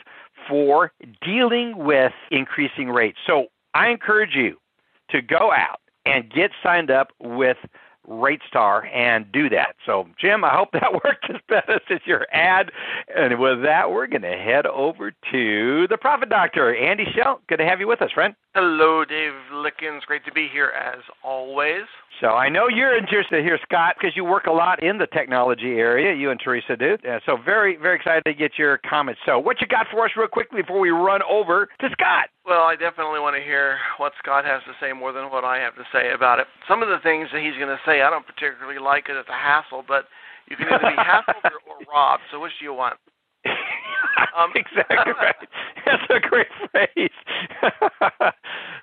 [0.48, 0.92] for
[1.24, 3.18] dealing with increasing rates.
[3.26, 4.56] So I encourage you
[5.10, 7.58] to go out and get signed up with
[8.08, 9.76] RateStar and do that.
[9.86, 12.72] So, Jim, I hope that worked as best as your ad.
[13.14, 17.40] And with that, we're going to head over to the Profit Doctor, Andy Schell.
[17.48, 18.34] Good to have you with us, friend.
[18.54, 20.04] Hello, Dave Lickens.
[20.04, 21.84] Great to be here as always.
[22.22, 25.74] So I know you're interested here, Scott, because you work a lot in the technology
[25.82, 26.14] area.
[26.14, 26.96] You and Teresa do.
[27.02, 29.20] Yeah, so very, very excited to get your comments.
[29.26, 32.30] So what you got for us, real quickly, before we run over to Scott?
[32.46, 35.58] Well, I definitely want to hear what Scott has to say more than what I
[35.58, 36.46] have to say about it.
[36.68, 39.18] Some of the things that he's going to say, I don't particularly like it.
[39.18, 40.06] It's a hassle, but
[40.46, 42.22] you can either be hassled or, or robbed.
[42.30, 43.02] So which do you want?
[44.36, 45.34] Um, exactly right.
[45.84, 46.88] That's a great phrase.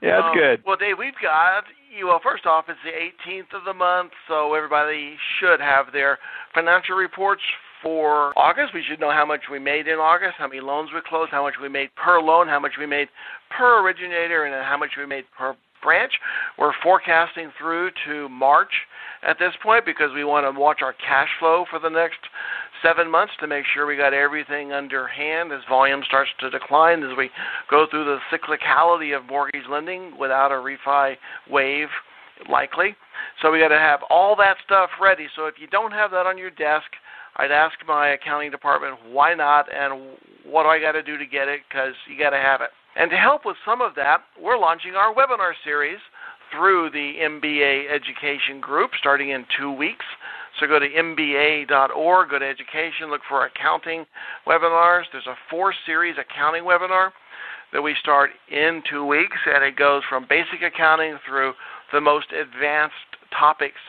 [0.01, 0.63] yeah, that's um, good.
[0.65, 1.63] Well, Dave, we've got.
[2.03, 6.19] Well, first off, it's the 18th of the month, so everybody should have their
[6.53, 7.41] financial reports
[7.81, 8.73] for August.
[8.73, 11.41] We should know how much we made in August, how many loans we closed, how
[11.41, 13.07] much we made per loan, how much we made
[13.49, 16.13] per originator, and how much we made per branch.
[16.57, 18.71] We're forecasting through to March
[19.23, 22.19] at this point because we want to watch our cash flow for the next
[22.81, 27.03] seven months to make sure we got everything under hand as volume starts to decline
[27.03, 27.29] as we
[27.69, 31.15] go through the cyclicality of mortgage lending without a refi
[31.49, 31.89] wave
[32.49, 32.95] likely.
[33.41, 35.27] So we got to have all that stuff ready.
[35.35, 36.87] So if you don't have that on your desk,
[37.35, 41.25] I'd ask my accounting department why not and what do I got to do to
[41.25, 42.69] get it because you got to have it.
[42.95, 45.99] And to help with some of that, we're launching our webinar series
[46.51, 50.05] through the MBA Education Group starting in two weeks.
[50.59, 54.05] So go to MBA.org, go to education, look for accounting
[54.47, 55.03] webinars.
[55.11, 57.11] There's a four series accounting webinar
[57.71, 61.53] that we start in two weeks, and it goes from basic accounting through
[61.93, 62.95] the most advanced
[63.37, 63.79] topics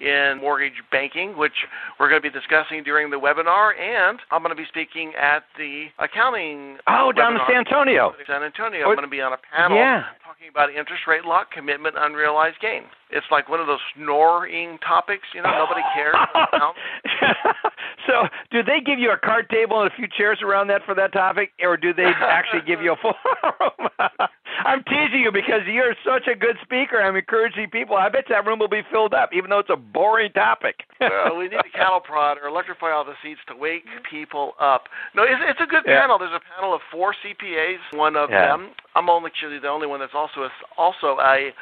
[0.00, 1.52] in mortgage banking, which
[1.98, 3.78] we're going to be discussing during the webinar.
[3.78, 6.78] And I'm going to be speaking at the accounting.
[6.88, 8.12] Oh, down webinar in San Antonio.
[8.26, 8.88] San Antonio.
[8.88, 10.04] I'm going to be on a panel Yeah.
[10.24, 12.84] talking about interest rate lock, commitment, unrealized gain.
[13.10, 16.14] It's like one of those snoring topics, you know, nobody cares.
[18.06, 20.94] so, do they give you a card table and a few chairs around that for
[20.94, 23.14] that topic, or do they actually give you a full
[23.60, 23.88] room?
[24.64, 27.00] I'm teasing you because you're such a good speaker.
[27.00, 27.96] I'm encouraging people.
[27.96, 30.84] I bet that room will be filled up, even though it's a boring topic.
[31.00, 34.84] well, we need a cattle prod or electrify all the seats to wake people up.
[35.14, 36.00] No, it's, it's a good Yeah.
[36.02, 36.18] panel.
[36.18, 37.78] There's a panel of four CPAs.
[37.96, 38.48] One of Yeah.
[38.48, 38.70] them,
[39.08, 41.52] I'm actually the only one that's also a, also a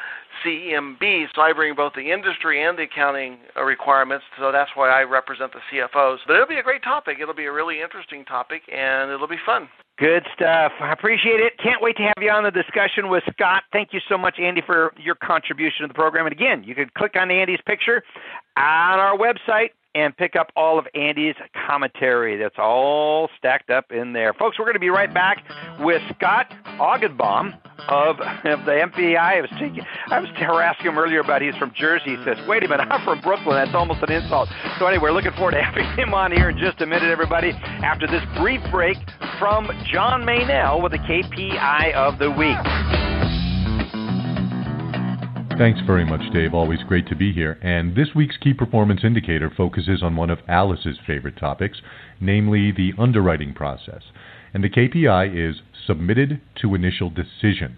[0.44, 1.26] CMB.
[1.34, 4.24] So I bring both the industry and the accounting uh, requirements.
[4.38, 6.18] So that's why I represent the CFOs.
[6.26, 7.18] But it'll be a great topic.
[7.20, 9.68] It'll be a really interesting topic, and it'll be fun.
[9.98, 10.72] Good stuff.
[10.80, 11.58] I appreciate it.
[11.60, 13.64] Can't wait to have you on the discussion with Scott.
[13.72, 16.26] Thank you so much, Andy, for your contribution to the program.
[16.26, 18.04] And again, you can click on Andy's picture
[18.56, 21.34] on our website and pick up all of Andy's
[21.66, 22.36] commentary.
[22.36, 24.32] That's all stacked up in there.
[24.34, 25.44] Folks, we're going to be right back
[25.80, 29.16] with Scott Augenbaum of, of the FBI.
[29.16, 32.16] I was, taking, I was harassing him earlier about he's from Jersey.
[32.16, 33.56] He says, wait a minute, I'm from Brooklyn.
[33.56, 34.48] That's almost an insult.
[34.78, 37.52] So anyway, we're looking forward to having him on here in just a minute, everybody,
[37.52, 38.98] after this brief break
[39.38, 43.07] from John Maynell with the KPI of the week.
[45.58, 46.54] Thanks very much, Dave.
[46.54, 47.58] Always great to be here.
[47.62, 51.78] And this week's key performance indicator focuses on one of Alice's favorite topics,
[52.20, 54.02] namely the underwriting process.
[54.54, 57.76] And the KPI is submitted to initial decision.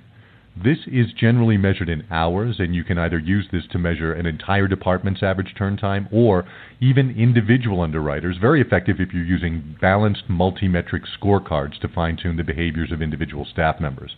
[0.63, 4.27] This is generally measured in hours, and you can either use this to measure an
[4.27, 6.45] entire department's average turn time or
[6.81, 8.37] even individual underwriters.
[8.39, 13.81] Very effective if you're using balanced multi-metric scorecards to fine-tune the behaviors of individual staff
[13.81, 14.17] members.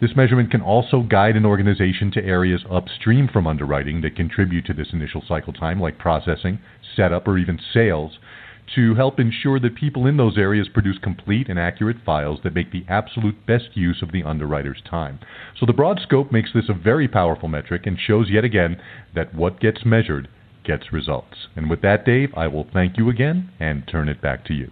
[0.00, 4.72] This measurement can also guide an organization to areas upstream from underwriting that contribute to
[4.72, 6.58] this initial cycle time, like processing,
[6.96, 8.18] setup, or even sales,
[8.74, 12.72] to help ensure that people in those areas produce complete and accurate files that make
[12.72, 15.18] the absolute best use of the underwriter's time.
[15.58, 18.80] So the broad scope makes this a very powerful metric and shows yet again
[19.14, 20.28] that what gets measured
[20.64, 21.48] gets results.
[21.56, 24.70] And with that, Dave, I will thank you again and turn it back to you.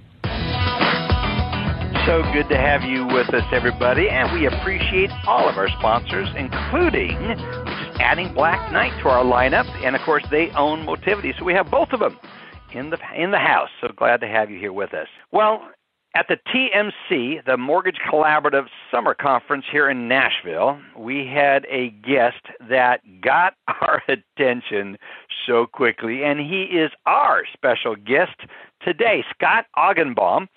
[2.08, 6.26] So good to have you with us, everybody, and we appreciate all of our sponsors,
[6.38, 11.44] including just adding Black Knight to our lineup, and of course they own Motivity, so
[11.44, 12.18] we have both of them
[12.72, 13.68] in the in the house.
[13.82, 15.08] So glad to have you here with us.
[15.32, 15.68] Well,
[16.14, 22.40] at the TMC, the Mortgage Collaborative Summer Conference here in Nashville, we had a guest
[22.70, 24.96] that got our attention
[25.46, 28.40] so quickly, and he is our special guest
[28.82, 30.48] today, Scott Augenbaum.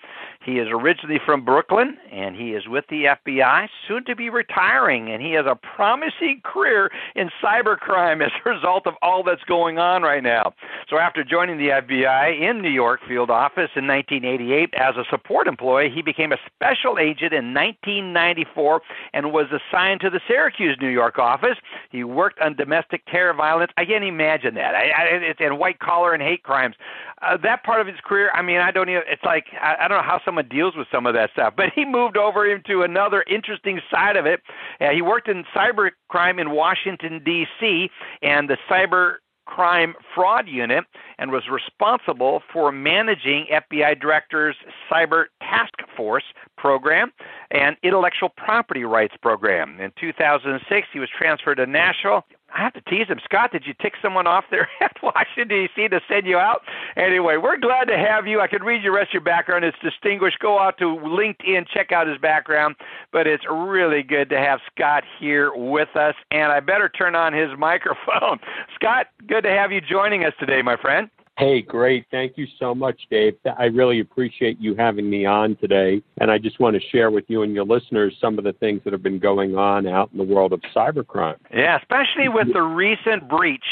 [0.44, 5.10] He is originally from Brooklyn, and he is with the FBI, soon to be retiring,
[5.10, 9.78] and he has a promising career in cybercrime as a result of all that's going
[9.78, 10.52] on right now.
[10.88, 15.46] So, after joining the FBI in New York field office in 1988 as a support
[15.46, 20.88] employee, he became a special agent in 1994 and was assigned to the Syracuse, New
[20.88, 21.56] York office.
[21.90, 23.70] He worked on domestic terror violence.
[23.76, 24.74] I can't imagine that.
[24.74, 26.76] I, I, it's and white collar and hate crimes.
[27.20, 29.02] Uh, that part of his career, I mean, I don't even.
[29.08, 31.54] It's like I, I don't know how someone deals with some of that stuff.
[31.56, 34.40] But he moved over into another interesting side of it.
[34.80, 37.90] Uh, he worked in cyber crime in Washington D.C.
[38.22, 40.84] and the cyber Crime Fraud Unit
[41.18, 44.56] and was responsible for managing FBI Director's
[44.90, 46.24] Cyber Task Force
[46.56, 47.12] program
[47.50, 49.80] and Intellectual Property Rights program.
[49.80, 52.24] In 2006, he was transferred to Nashville
[52.54, 53.18] I have to tease him.
[53.24, 55.88] Scott, did you tick someone off there at Washington, D.C.
[55.88, 56.62] to send you out?
[56.96, 58.40] Anyway, we're glad to have you.
[58.40, 59.64] I could read your rest of your background.
[59.64, 60.38] It's distinguished.
[60.38, 62.76] Go out to LinkedIn, check out his background.
[63.12, 66.14] But it's really good to have Scott here with us.
[66.30, 68.38] And I better turn on his microphone.
[68.74, 71.08] Scott, good to have you joining us today, my friend.
[71.38, 72.04] Hey, great.
[72.10, 73.34] Thank you so much, Dave.
[73.58, 76.02] I really appreciate you having me on today.
[76.20, 78.82] And I just want to share with you and your listeners some of the things
[78.84, 81.36] that have been going on out in the world of cybercrime.
[81.52, 83.64] Yeah, especially with the recent breach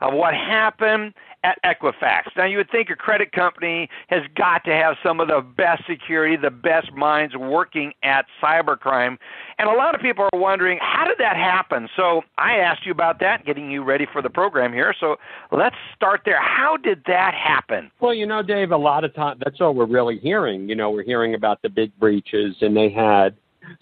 [0.00, 1.14] of what happened
[1.44, 2.24] at Equifax.
[2.36, 5.84] Now, you would think a credit company has got to have some of the best
[5.88, 9.18] security, the best minds working at cybercrime.
[9.58, 11.88] And a lot of people are wondering, how did that happen?
[11.96, 14.94] So I asked you about that, getting you ready for the program here.
[14.98, 15.16] So
[15.50, 16.40] let's start there.
[16.40, 17.90] How did that happen?
[18.00, 20.68] Well, you know, Dave, a lot of times that's all we're really hearing.
[20.68, 23.34] You know, we're hearing about the big breaches, and they had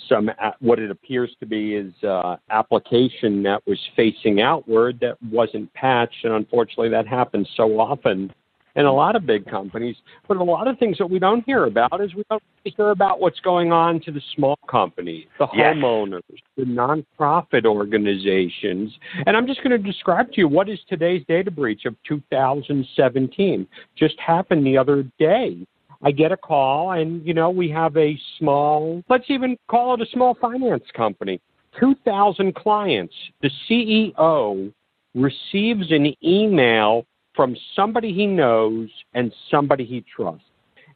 [0.08, 5.16] some uh, what it appears to be is uh, application that was facing outward that
[5.30, 8.32] wasn't patched, and unfortunately that happens so often
[8.76, 9.96] in a lot of big companies.
[10.28, 13.20] But a lot of things that we don't hear about is we don't hear about
[13.20, 15.76] what's going on to the small companies, the yes.
[15.76, 16.22] homeowners,
[16.56, 18.92] the nonprofit organizations.
[19.26, 23.66] And I'm just going to describe to you what is today's data breach of 2017.
[23.96, 25.66] Just happened the other day.
[26.02, 30.00] I get a call, and you know we have a small, let's even call it
[30.00, 31.40] a small finance company,
[31.78, 33.14] 2,000 clients.
[33.42, 34.72] The CEO
[35.14, 40.44] receives an email from somebody he knows and somebody he trusts.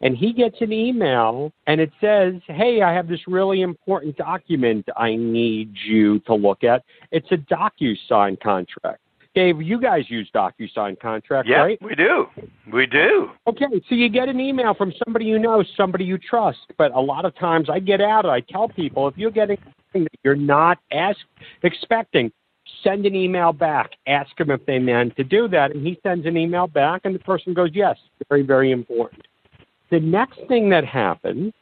[0.00, 4.86] And he gets an email and it says, Hey, I have this really important document
[4.96, 6.82] I need you to look at.
[7.10, 9.00] It's a DocuSign contract.
[9.34, 11.78] Dave, you guys use DocuSign contracts, yeah, right?
[11.82, 12.26] we do.
[12.72, 13.30] We do.
[13.48, 16.58] Okay, so you get an email from somebody you know, somebody you trust.
[16.78, 20.04] But a lot of times I get out, I tell people if you're getting something
[20.04, 21.18] that you're not ask,
[21.64, 22.30] expecting,
[22.84, 23.90] send an email back.
[24.06, 25.72] Ask them if they meant to do that.
[25.72, 27.96] And he sends an email back, and the person goes, Yes,
[28.28, 29.26] very, very important.
[29.90, 31.52] The next thing that happens,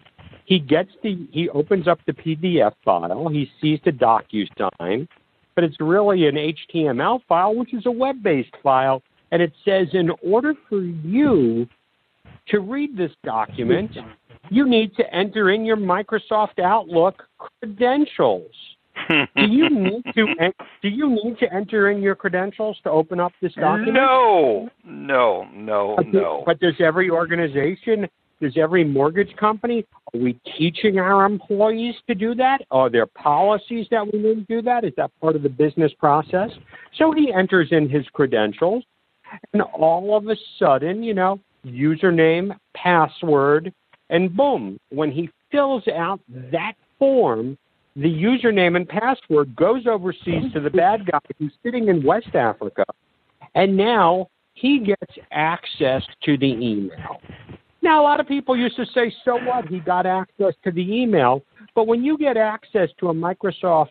[0.44, 5.08] he gets the, he opens up the PDF file, he sees the DocuSign
[5.54, 9.02] but it's really an HTML file, which is a web based file.
[9.30, 11.66] And it says, in order for you
[12.48, 13.96] to read this document,
[14.50, 18.50] you need to enter in your Microsoft Outlook credentials.
[19.08, 20.26] do you need to
[20.82, 23.94] do you need to enter in your credentials to open up this document?
[23.94, 26.42] No, no, no, no.
[26.44, 28.06] But does every organization
[28.42, 29.86] does every mortgage company?
[30.12, 32.62] Are we teaching our employees to do that?
[32.70, 34.84] Are there policies that we need to do that?
[34.84, 36.50] Is that part of the business process?
[36.98, 38.84] So he enters in his credentials,
[39.52, 43.72] and all of a sudden, you know, username, password,
[44.10, 46.20] and boom, when he fills out
[46.50, 47.56] that form,
[47.94, 52.84] the username and password goes overseas to the bad guy who's sitting in West Africa,
[53.54, 57.20] and now he gets access to the email.
[57.82, 59.66] Now, a lot of people used to say, so what?
[59.66, 61.42] He got access to the email.
[61.74, 63.90] But when you get access to a Microsoft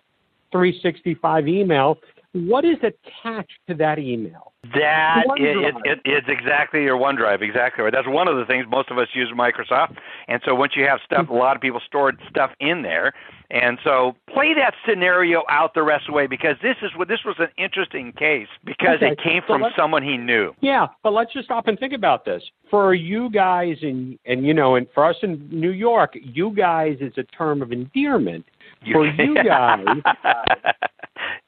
[0.54, 1.98] 365 email,
[2.34, 4.54] what is attached to that email?
[4.76, 7.92] That it, it, it's exactly your OneDrive, exactly right.
[7.92, 11.00] That's one of the things most of us use Microsoft, and so once you have
[11.04, 13.12] stuff, a lot of people stored stuff in there,
[13.50, 17.08] and so play that scenario out the rest of the way because this is what
[17.08, 19.14] this was an interesting case because okay.
[19.14, 20.54] it came from so someone he knew.
[20.62, 22.44] Yeah, but let's just stop and think about this.
[22.70, 26.98] For you guys, and and you know, and for us in New York, you guys
[27.02, 28.46] is a term of endearment.
[28.92, 29.86] For you guys.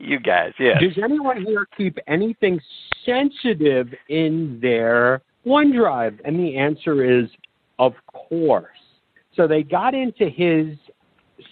[0.04, 0.78] You guys, yes.
[0.82, 2.60] Does anyone here keep anything
[3.06, 6.20] sensitive in their OneDrive?
[6.26, 7.30] And the answer is,
[7.80, 8.68] of course.
[9.36, 10.78] So they got into his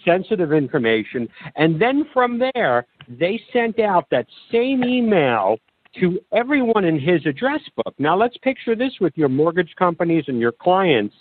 [0.04, 5.58] sensitive information, and then from there, they sent out that same email
[6.00, 7.94] to everyone in his address book.
[7.98, 11.14] Now, let's picture this with your mortgage companies and your clients.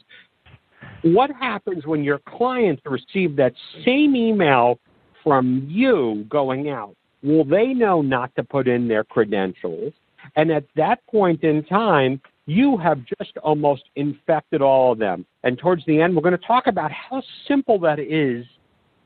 [1.02, 3.54] What happens when your clients receive that
[3.84, 4.80] same email
[5.24, 6.96] from you going out?
[7.24, 9.93] Will they know not to put in their credentials?
[10.36, 15.26] And at that point in time, you have just almost infected all of them.
[15.43, 18.45] And towards the end, we're going to talk about how simple that is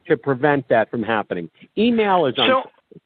[0.08, 1.50] to prevent that from happening.
[1.78, 2.64] Email is, so,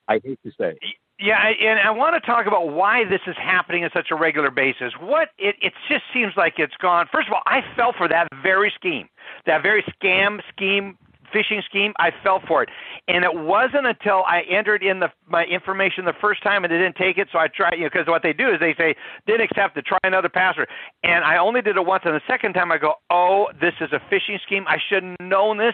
[0.08, 0.78] I hate to say.
[1.20, 4.52] Yeah, and I want to talk about why this is happening on such a regular
[4.52, 4.94] basis.
[5.02, 7.08] What it it just seems like it's gone.
[7.12, 9.10] First of all, I fell for that very scheme,
[9.46, 10.98] that very scam scheme
[11.34, 12.70] phishing scheme, I fell for it.
[13.08, 16.78] And it wasn't until I entered in the my information the first time and they
[16.78, 18.96] didn't take it, so I tried, you know, because what they do is they say
[19.28, 20.68] didn't accept it, try another password.
[21.04, 23.90] And I only did it once, and the second time I go, oh, this is
[23.94, 24.66] a phishing scheme.
[24.68, 25.74] I should have known this.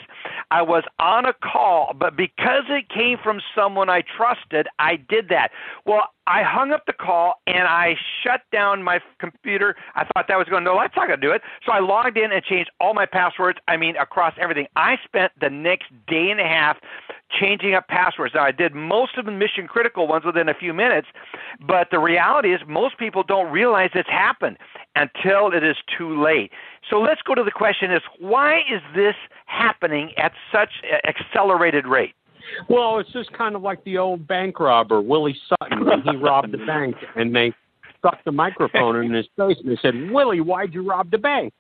[0.52, 5.30] I was on a call, but because it came from someone I trusted, I did
[5.30, 5.50] that.
[5.86, 9.76] Well, I hung up the call and I shut down my computer.
[9.96, 11.42] I thought that was going, to, no, that's not going to do it.
[11.66, 13.60] So I logged in and changed all my passwords.
[13.68, 14.68] I mean, across everything.
[14.76, 16.78] I spent the next day and a half
[17.30, 18.34] changing up passwords.
[18.34, 21.08] Now, I did most of the mission critical ones within a few minutes,
[21.60, 24.58] but the reality is most people don't realize it's happened
[24.96, 26.52] until it is too late.
[26.90, 29.16] So let's go to the question is why is this
[29.46, 32.16] happening at such accelerated rate?
[32.70, 36.52] Well, it's just kind of like the old bank robber, Willie Sutton, when he robbed
[36.52, 37.54] the bank and they
[37.98, 41.54] stuck the microphone in his face and they said, Willie, why'd you rob the bank?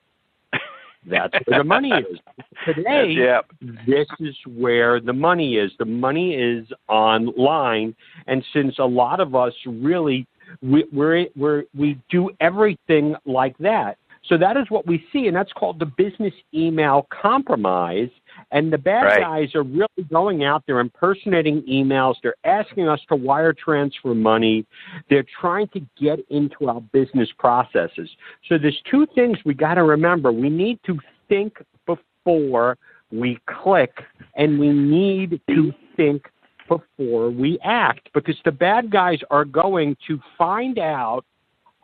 [1.08, 2.20] That's where the money is.
[2.66, 3.46] Today, yep.
[3.86, 5.72] this is where the money is.
[5.78, 10.28] The money is online, and since a lot of us really
[10.62, 15.36] we we're, we're, we do everything like that, so that is what we see, and
[15.36, 18.10] that's called the business email compromise.
[18.52, 19.22] And the bad right.
[19.22, 22.16] guys are really going out there impersonating emails.
[22.24, 24.66] They're asking us to wire transfer money.
[25.10, 28.10] They're trying to get into our business processes.
[28.50, 30.32] So there's two things we got to remember.
[30.32, 31.00] We need to
[31.30, 32.78] think before
[33.12, 33.94] we click,
[34.36, 36.30] and we need to think
[36.68, 41.24] before we act because the bad guys are going to find out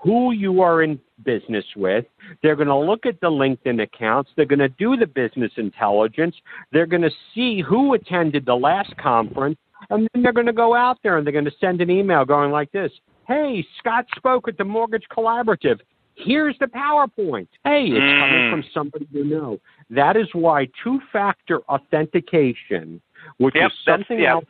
[0.02, 2.06] who you are in business with.
[2.42, 4.32] They're going to look at the LinkedIn accounts.
[4.36, 6.36] They're going to do the business intelligence.
[6.72, 9.58] They're going to see who attended the last conference.
[9.90, 12.26] And then they're going to go out there and they're going to send an email
[12.26, 12.92] going like this
[13.28, 15.80] Hey, Scott spoke at the Mortgage Collaborative.
[16.16, 17.48] Here's the PowerPoint.
[17.64, 18.20] Hey, it's mm.
[18.20, 19.60] coming from somebody you know.
[19.90, 23.02] That is why two factor authentication,
[23.38, 24.30] which yep, is something yep.
[24.30, 24.46] else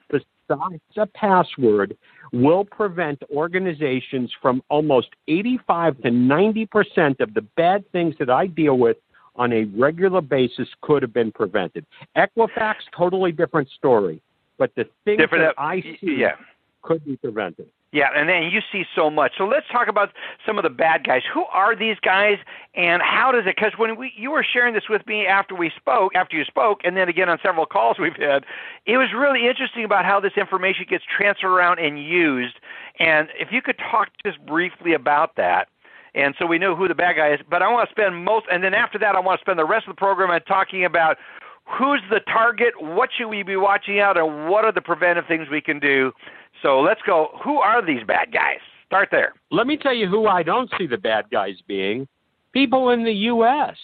[0.51, 1.97] besides a password,
[2.33, 8.47] will prevent organizations from almost 85 to 90 percent of the bad things that I
[8.47, 8.97] deal with
[9.35, 11.85] on a regular basis could have been prevented.
[12.17, 14.21] Equifax, totally different story,
[14.57, 16.35] but the things different, that I see yeah.
[16.81, 17.67] could be prevented.
[17.93, 19.33] Yeah, and then you see so much.
[19.37, 20.11] So let's talk about
[20.45, 21.23] some of the bad guys.
[21.33, 22.37] Who are these guys,
[22.73, 23.57] and how does it?
[23.57, 26.79] Because when we you were sharing this with me after we spoke, after you spoke,
[26.85, 28.45] and then again on several calls we've had,
[28.85, 32.55] it was really interesting about how this information gets transferred around and used.
[32.97, 35.67] And if you could talk just briefly about that.
[36.13, 38.45] And so we know who the bad guy is, but I want to spend most,
[38.51, 40.83] and then after that, I want to spend the rest of the program on talking
[40.83, 41.17] about
[41.65, 45.47] who's the target, what should we be watching out, and what are the preventive things
[45.49, 46.11] we can do
[46.61, 47.29] so let's go.
[47.43, 48.59] Who are these bad guys?
[48.85, 49.33] Start there.
[49.51, 52.07] Let me tell you who I don't see the bad guys being
[52.51, 53.77] people in the U.S.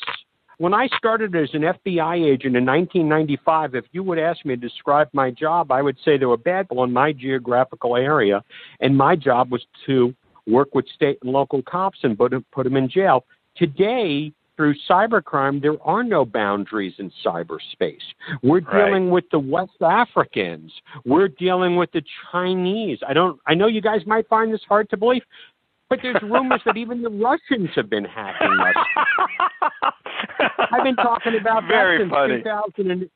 [0.58, 4.62] When I started as an FBI agent in 1995, if you would ask me to
[4.62, 8.44] describe my job, I would say there were bad people in my geographical area,
[8.80, 10.14] and my job was to
[10.46, 13.26] work with state and local cops and put, put them in jail.
[13.56, 18.02] Today, through cybercrime, there are no boundaries in cyberspace.
[18.44, 19.14] We're dealing right.
[19.14, 20.74] with the West Africans.
[21.06, 22.02] We're dealing with the
[22.32, 23.00] Chinese.
[23.08, 23.40] I don't.
[23.48, 25.22] I know you guys might find this hard to believe,
[25.90, 29.94] but there's rumors that even the Russians have been hacking us.
[30.72, 33.10] I've been talking about Very that since 2000 and,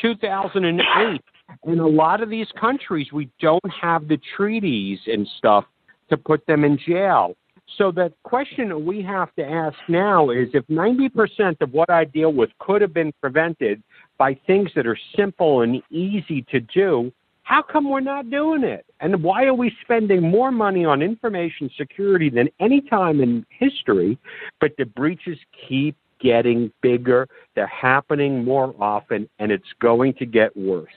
[0.00, 1.20] 2008.
[1.64, 5.64] In a lot of these countries, we don't have the treaties and stuff
[6.10, 7.34] to put them in jail.
[7.76, 12.32] So the question we have to ask now is if 90% of what I deal
[12.32, 13.82] with could have been prevented
[14.16, 17.12] by things that are simple and easy to do,
[17.42, 18.84] how come we're not doing it?
[19.00, 24.18] And why are we spending more money on information security than any time in history,
[24.60, 25.38] but the breaches
[25.68, 30.88] keep getting bigger, they're happening more often, and it's going to get worse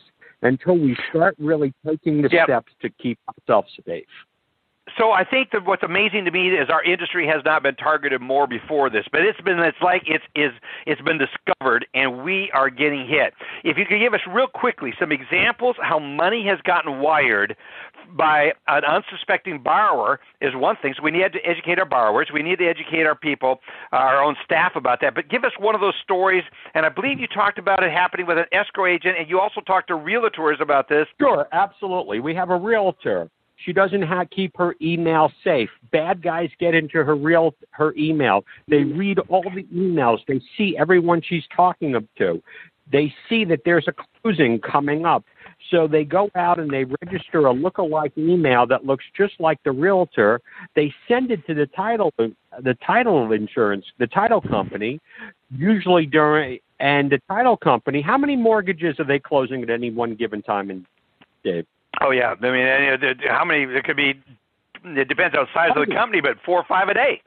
[0.41, 2.47] until we start really taking the yep.
[2.47, 4.05] steps to keep ourselves safe
[4.97, 8.21] so I think that what's amazing to me is our industry has not been targeted
[8.21, 10.51] more before this, but it's been it's like it's is
[10.85, 13.33] it's been discovered and we are getting hit.
[13.63, 17.55] If you could give us real quickly some examples how money has gotten wired
[18.13, 20.93] by an unsuspecting borrower is one thing.
[20.97, 22.29] So we need to educate our borrowers.
[22.33, 23.61] We need to educate our people,
[23.91, 25.15] our own staff about that.
[25.15, 26.43] But give us one of those stories.
[26.73, 29.61] And I believe you talked about it happening with an escrow agent, and you also
[29.61, 31.07] talked to realtors about this.
[31.19, 32.19] Sure, absolutely.
[32.19, 33.29] We have a realtor
[33.63, 35.69] she doesn't have, keep her email safe.
[35.91, 38.43] Bad guys get into her real her email.
[38.67, 38.97] They mm-hmm.
[38.97, 40.19] read all the emails.
[40.27, 42.43] They see everyone she's talking to.
[42.91, 45.23] They see that there's a closing coming up.
[45.69, 49.71] So they go out and they register a look-alike email that looks just like the
[49.71, 50.41] realtor.
[50.75, 54.99] They send it to the title the title insurance, the title company,
[55.55, 58.01] usually during and the title company.
[58.01, 60.69] How many mortgages are they closing at any one given time?
[60.71, 60.85] In
[61.43, 61.65] Dave.
[62.01, 63.63] Oh yeah, I mean, uh, there- how many?
[63.63, 64.19] It could be.
[64.83, 67.21] It depends on the size of the company, but four or five a day,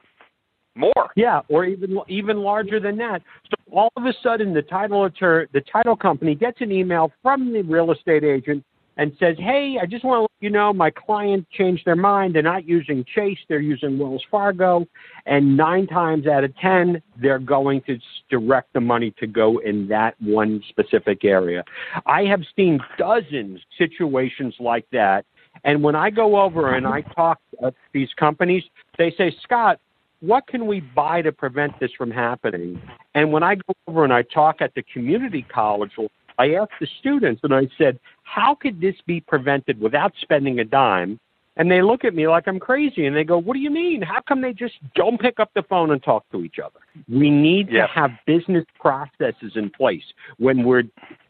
[0.75, 1.11] more.
[1.15, 3.21] Yeah, or even even larger than that.
[3.49, 7.53] So all of a sudden, the title attorney, the title company gets an email from
[7.53, 8.65] the real estate agent
[8.97, 12.35] and says, "Hey, I just want to let you know my client changed their mind.
[12.35, 13.39] They're not using Chase.
[13.47, 14.85] They're using Wells Fargo,
[15.25, 17.97] and nine times out of ten, they're going to
[18.29, 21.63] direct the money to go in that one specific area."
[22.05, 25.25] I have seen dozens situations like that.
[25.63, 28.63] And when I go over and I talk to these companies,
[28.97, 29.79] they say, Scott,
[30.19, 32.81] what can we buy to prevent this from happening?
[33.13, 35.91] And when I go over and I talk at the community college,
[36.37, 40.65] I asked the students and I said, how could this be prevented without spending a
[40.65, 41.19] dime?
[41.57, 44.01] And they look at me like I'm crazy and they go, what do you mean?
[44.01, 46.79] How come they just don't pick up the phone and talk to each other?
[47.07, 50.03] We need to have business processes in place
[50.37, 50.83] when we're,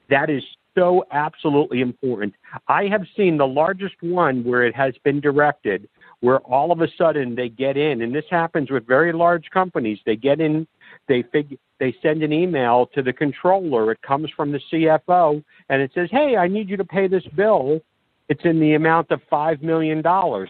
[0.10, 0.43] that is
[0.76, 2.34] so absolutely important.
[2.67, 5.88] I have seen the largest one where it has been directed
[6.26, 9.99] where all of a sudden they get in, and this happens with very large companies.
[10.05, 10.67] They get in,
[11.07, 13.91] they fig, they send an email to the controller.
[13.91, 17.26] It comes from the CFO, and it says, "Hey, I need you to pay this
[17.36, 17.82] bill.
[18.28, 20.49] It's in the amount of five million dollars."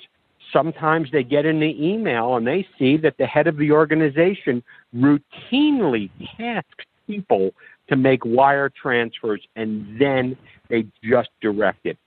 [0.53, 4.63] Sometimes they get in the email and they see that the head of the organization
[4.95, 7.51] routinely tasks people
[7.89, 10.37] to make wire transfers, and then
[10.69, 11.97] they just direct it.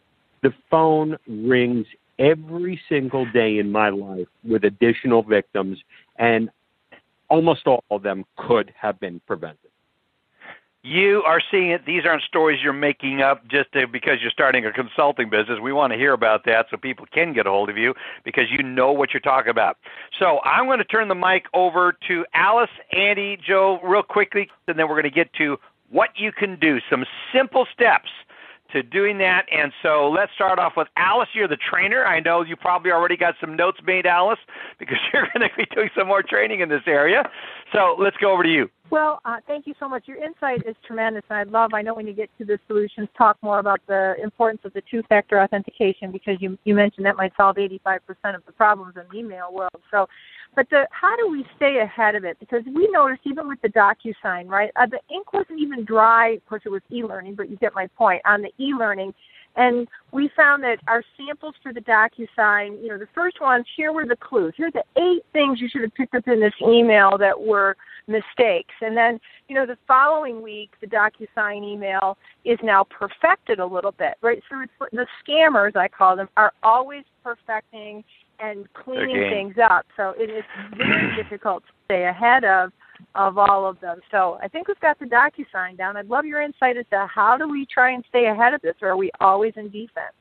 [0.43, 1.87] The phone rings
[2.19, 5.79] every single day in my life with additional victims,
[6.17, 6.51] and
[7.29, 9.68] almost all of them could have been prevented.
[10.85, 11.87] You are seeing it.
[11.87, 15.59] These aren't stories you're making up just to, because you're starting a consulting business.
[15.61, 18.45] We want to hear about that so people can get a hold of you because
[18.51, 19.77] you know what you're talking about.
[20.19, 24.79] So I'm going to turn the mic over to Alice, Andy, Joe, real quickly, and
[24.79, 25.59] then we're going to get to
[25.91, 26.81] what you can do.
[26.89, 28.11] Some simple steps
[28.73, 29.47] to doing that.
[29.51, 31.29] And so let's start off with Alice.
[31.35, 32.05] You're the trainer.
[32.05, 34.39] I know you probably already got some notes made, Alice,
[34.79, 37.29] because you're going to be doing some more training in this area.
[37.73, 38.71] So let's go over to you.
[38.91, 40.09] Well, uh, thank you so much.
[40.09, 41.75] Your insight is tremendous, and I'd love.
[41.75, 44.83] I know when you get to the solutions, talk more about the importance of the
[44.91, 47.99] two-factor authentication because you you mentioned that might solve 85%
[48.35, 49.83] of the problems in the email world.
[49.91, 50.09] So,
[50.55, 52.39] but the how do we stay ahead of it?
[52.41, 54.71] Because we noticed even with the DocuSign, right?
[54.77, 56.31] Uh, the ink wasn't even dry.
[56.31, 59.15] Of course, it was e-learning, but you get my point on the e-learning.
[59.57, 63.93] And we found that our samples for the DocuSign, you know, the first ones, here
[63.93, 64.55] were the clues.
[64.57, 67.77] Here are the eight things you should have picked up in this email that were
[68.07, 68.75] mistakes.
[68.81, 73.93] And then, you know, the following week, the DocuSign email is now perfected a little
[73.93, 74.41] bit, right?
[74.49, 78.05] So it's, the scammers, I call them, are always perfecting
[78.41, 79.87] and cleaning things up.
[79.97, 80.45] So it is
[80.77, 82.73] very difficult to stay ahead of
[83.15, 84.01] of all of them.
[84.11, 85.97] So I think we've got the DocuSign down.
[85.97, 88.75] I'd love your insight as to how do we try and stay ahead of this,
[88.83, 90.15] or are we always in defense?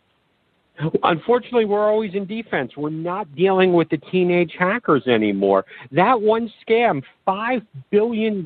[1.03, 2.73] Unfortunately, we're always in defense.
[2.77, 5.65] We're not dealing with the teenage hackers anymore.
[5.91, 8.45] That one scam, $5 billion.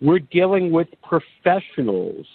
[0.00, 2.26] We're dealing with professionals.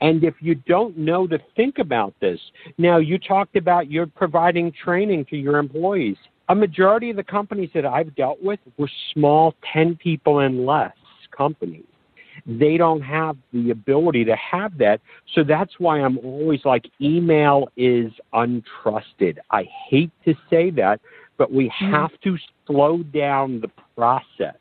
[0.00, 2.40] And if you don't know to think about this,
[2.78, 6.16] now you talked about you're providing training to your employees.
[6.48, 10.92] A majority of the companies that I've dealt with were small, 10 people and less
[11.36, 11.84] companies
[12.46, 15.00] they don't have the ability to have that.
[15.34, 19.38] So that's why I'm always like, email is untrusted.
[19.50, 21.00] I hate to say that,
[21.38, 21.92] but we mm-hmm.
[21.92, 24.56] have to slow down the process.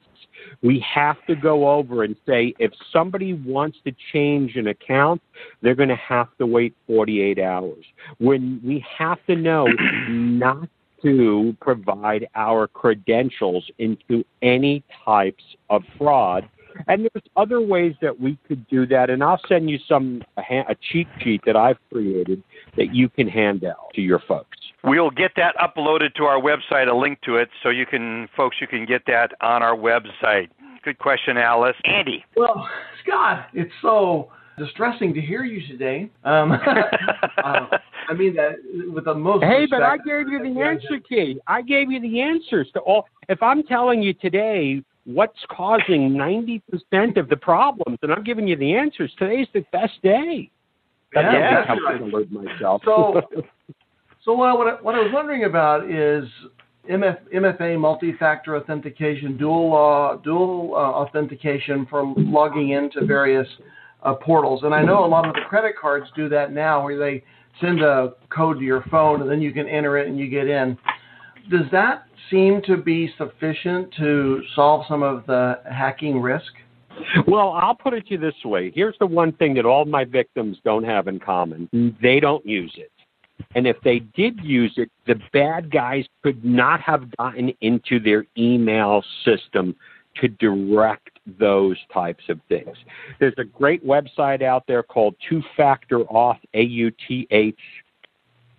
[0.62, 5.22] We have to go over and say if somebody wants to change an account,
[5.62, 7.86] they're going to have to wait 48 hours.
[8.18, 9.68] When we have to know
[10.10, 10.68] not
[11.02, 16.50] to provide our credentials into any types of fraud
[16.88, 20.42] and there's other ways that we could do that, and I'll send you some a,
[20.42, 22.44] ha- a cheat sheet that I've created
[22.78, 24.58] that you can hand out to your folks.
[24.86, 28.58] We'll get that uploaded to our website, a link to it, so you can, folks,
[28.62, 30.50] you can get that on our website.
[30.84, 31.76] Good question, Alice.
[31.86, 32.24] Andy.
[32.36, 32.70] Well,
[33.04, 36.10] Scott, it's so distressing to hear you today.
[36.24, 36.52] Um,
[37.44, 37.68] uh,
[38.08, 38.58] I mean that
[38.94, 39.44] with the most.
[39.44, 41.40] Hey, but I gave you the answer key.
[41.48, 43.08] I gave you the answers to all.
[43.28, 48.56] If I'm telling you today what's causing 90% of the problems, and I'm giving you
[48.56, 50.50] the answers, today's the best day.
[51.14, 52.02] That's Yeah, how I right.
[52.02, 52.82] alert myself.
[52.86, 53.22] So,
[54.26, 56.28] so what I, what I, was wondering about is
[56.90, 63.48] MF, MFA multi-factor authentication, dual uh, dual uh, authentication from logging into various
[64.04, 66.98] uh, portals, and I know a lot of the credit cards do that now, where
[66.98, 67.24] they
[67.62, 70.48] send a code to your phone and then you can enter it and you get
[70.48, 70.78] in.
[71.50, 76.52] Does that seem to be sufficient to solve some of the hacking risk?
[77.28, 78.72] Well, I'll put it to you this way.
[78.74, 81.70] Here's the one thing that all my victims don't have in common
[82.02, 82.92] they don't use it.
[83.56, 88.26] And if they did use it, the bad guys could not have gotten into their
[88.38, 89.76] email system
[90.22, 92.78] to direct those types of things.
[93.20, 97.60] There's a great website out there called Two Factor Auth, A U T H,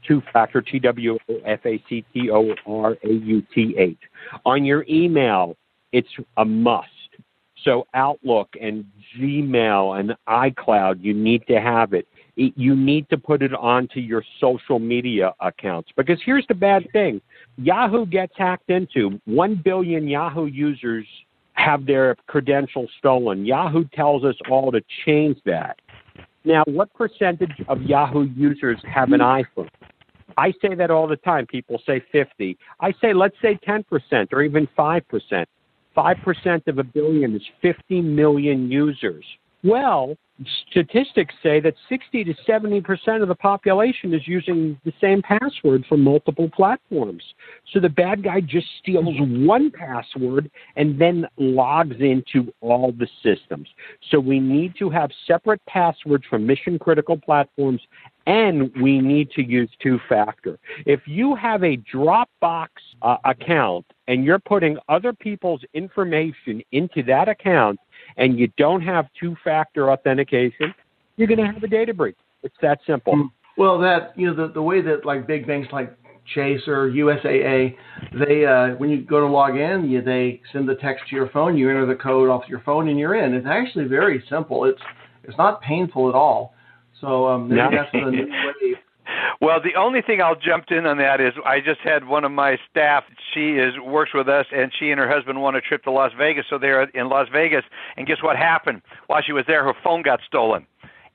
[0.07, 3.99] Two Factor, T W O F A C T O R A U T H.
[4.45, 5.57] On your email,
[5.93, 6.89] it's a must.
[7.64, 8.85] So Outlook and
[9.18, 12.07] Gmail and iCloud, you need to have it.
[12.37, 12.53] It.
[12.57, 17.20] You need to put it onto your social media accounts because here's the bad thing:
[17.57, 19.20] Yahoo gets hacked into.
[19.24, 21.07] One billion Yahoo users
[21.55, 23.45] have their credentials stolen.
[23.45, 25.78] Yahoo tells us all to change that.
[26.45, 29.68] Now, what percentage of Yahoo users have an iPhone?
[30.37, 31.47] I say that all the time.
[31.47, 32.57] People say 50.
[32.80, 35.47] I say let's say 10% or even 5%.
[35.97, 39.24] 5% of a billion is 50 million users.
[39.67, 40.17] Well,
[40.71, 45.85] statistics say that 60 to 70 percent of the population is using the same password
[45.89, 47.25] for multiple platforms.
[47.73, 53.67] So the bad guy just steals one password and then logs into all the systems.
[54.09, 57.81] So we need to have separate passwords for mission critical platforms
[58.27, 60.59] and we need to use two factor.
[60.85, 62.69] If you have a Dropbox
[63.03, 67.79] uh, account and you're putting other people's information into that account,
[68.17, 70.75] and you don't have two factor authentication,
[71.17, 72.17] you're going to have a data breach.
[72.43, 73.15] It's that simple.
[73.15, 73.31] Mm.
[73.57, 75.97] Well, that you know the the way that like big banks like
[76.35, 77.75] Chase or USAA,
[78.19, 81.31] they uh, when you go to log in, you, they send the text to your
[81.31, 81.57] phone.
[81.57, 83.33] You enter the code off your phone, and you're in.
[83.35, 84.65] It's actually very simple.
[84.67, 84.81] It's
[85.25, 86.55] it's not painful at all.
[87.01, 87.71] So um, maybe No.
[87.71, 88.75] that's the new way
[89.41, 92.33] Well, the only thing I'll jump in on that is I just had one of
[92.33, 93.05] my staff.
[93.35, 96.13] She is works with us, and she and her husband won a trip to Las
[96.17, 96.47] Vegas.
[96.49, 97.65] So they're in Las Vegas,
[97.97, 98.83] and guess what happened?
[99.07, 100.67] While she was there, her phone got stolen.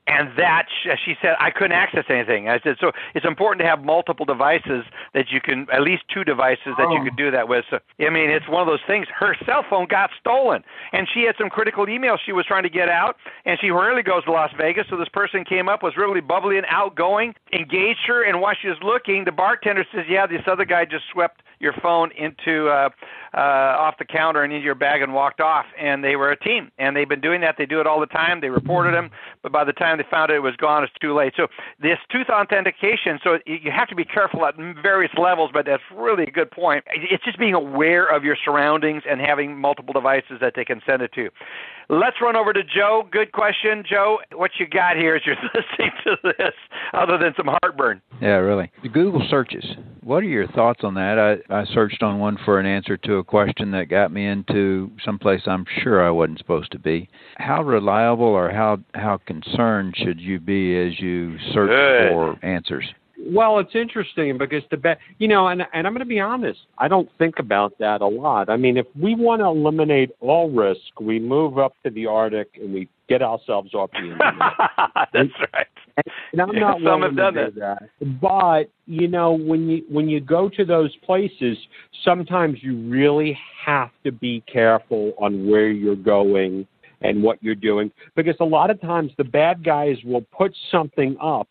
[0.08, 2.48] And that she said I couldn't access anything.
[2.48, 4.84] I said so it's important to have multiple devices
[5.14, 7.04] that you can at least two devices that you Oh.
[7.04, 7.64] could do that with.
[7.70, 9.06] So I mean it's one of those things.
[9.14, 12.68] Her cell phone got stolen, and she had some critical emails she was trying to
[12.68, 14.86] get out, and she rarely goes to Las Vegas.
[14.90, 18.68] So this person came up was really bubbly and outgoing, engaged her, and while she
[18.68, 22.88] was looking, the bartender says, "Yeah, this other guy just swept your phone into uh,
[23.34, 23.38] uh,
[23.80, 26.70] off the counter and into your bag and walked off." And they were a team,
[26.78, 27.56] and they've been doing that.
[27.58, 28.40] They do it all the time.
[28.40, 29.10] They reported them,
[29.42, 30.84] but by the time they found it, it was gone.
[30.84, 31.34] It's too late.
[31.36, 31.48] So
[31.80, 33.18] this tooth authentication.
[33.22, 36.84] So you have to be careful at various levels, but that's really a good point.
[36.94, 41.02] It's just being aware of your surroundings and having multiple devices that they can send
[41.02, 41.30] it to.
[41.88, 43.06] Let's run over to Joe.
[43.10, 44.18] Good question, Joe.
[44.32, 46.54] What you got here as you're listening to this,
[46.94, 48.00] other than some heartburn?
[48.20, 48.70] Yeah, really.
[48.82, 49.64] The Google searches.
[50.02, 51.42] What are your thoughts on that?
[51.50, 54.90] I, I searched on one for an answer to a question that got me into
[55.04, 57.08] someplace I'm sure I wasn't supposed to be.
[57.36, 62.10] How reliable or how how concerned should you be as you search Good.
[62.10, 62.84] for answers?
[63.24, 66.60] Well, it's interesting because the bet, you know, and and I'm going to be honest.
[66.78, 68.48] I don't think about that a lot.
[68.48, 72.48] I mean, if we want to eliminate all risk, we move up to the Arctic
[72.60, 74.32] and we get ourselves off the internet.
[75.12, 75.66] That's right.
[76.32, 77.88] And I'm not Some willing have done to do that.
[78.20, 81.58] But you know, when you when you go to those places,
[82.04, 86.66] sometimes you really have to be careful on where you're going
[87.02, 91.16] and what you're doing because a lot of times the bad guys will put something
[91.20, 91.48] up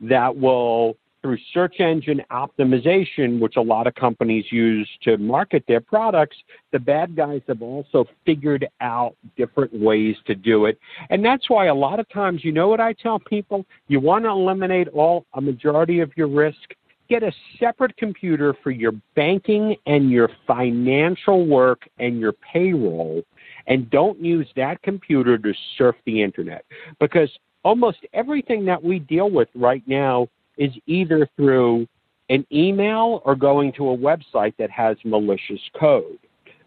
[0.00, 0.96] that will
[1.28, 6.38] through search engine optimization, which a lot of companies use to market their products,
[6.72, 10.78] the bad guys have also figured out different ways to do it.
[11.10, 13.66] And that's why a lot of times, you know what I tell people?
[13.88, 16.74] You want to eliminate all a majority of your risk?
[17.10, 23.22] Get a separate computer for your banking and your financial work and your payroll
[23.66, 26.64] and don't use that computer to surf the internet
[27.00, 27.28] because
[27.64, 30.26] almost everything that we deal with right now
[30.58, 31.86] is either through
[32.28, 36.18] an email or going to a website that has malicious code.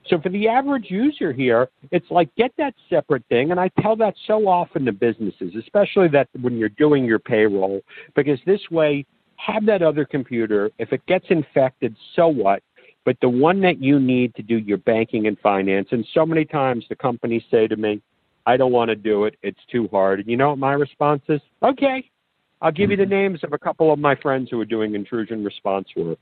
[0.08, 3.52] So for the average user here, it's like get that separate thing.
[3.52, 7.82] And I tell that so often to businesses, especially that when you're doing your payroll,
[8.16, 10.70] because this way, have that other computer.
[10.78, 12.64] If it gets infected, so what?
[13.06, 15.88] But the one that you need to do your banking and finance.
[15.92, 18.02] And so many times the companies say to me,
[18.46, 19.36] I don't want to do it.
[19.42, 20.20] It's too hard.
[20.20, 21.42] And you know what my response is?
[21.64, 22.11] Okay.
[22.62, 23.12] I'll give you the mm-hmm.
[23.12, 26.20] names of a couple of my friends who are doing intrusion response work.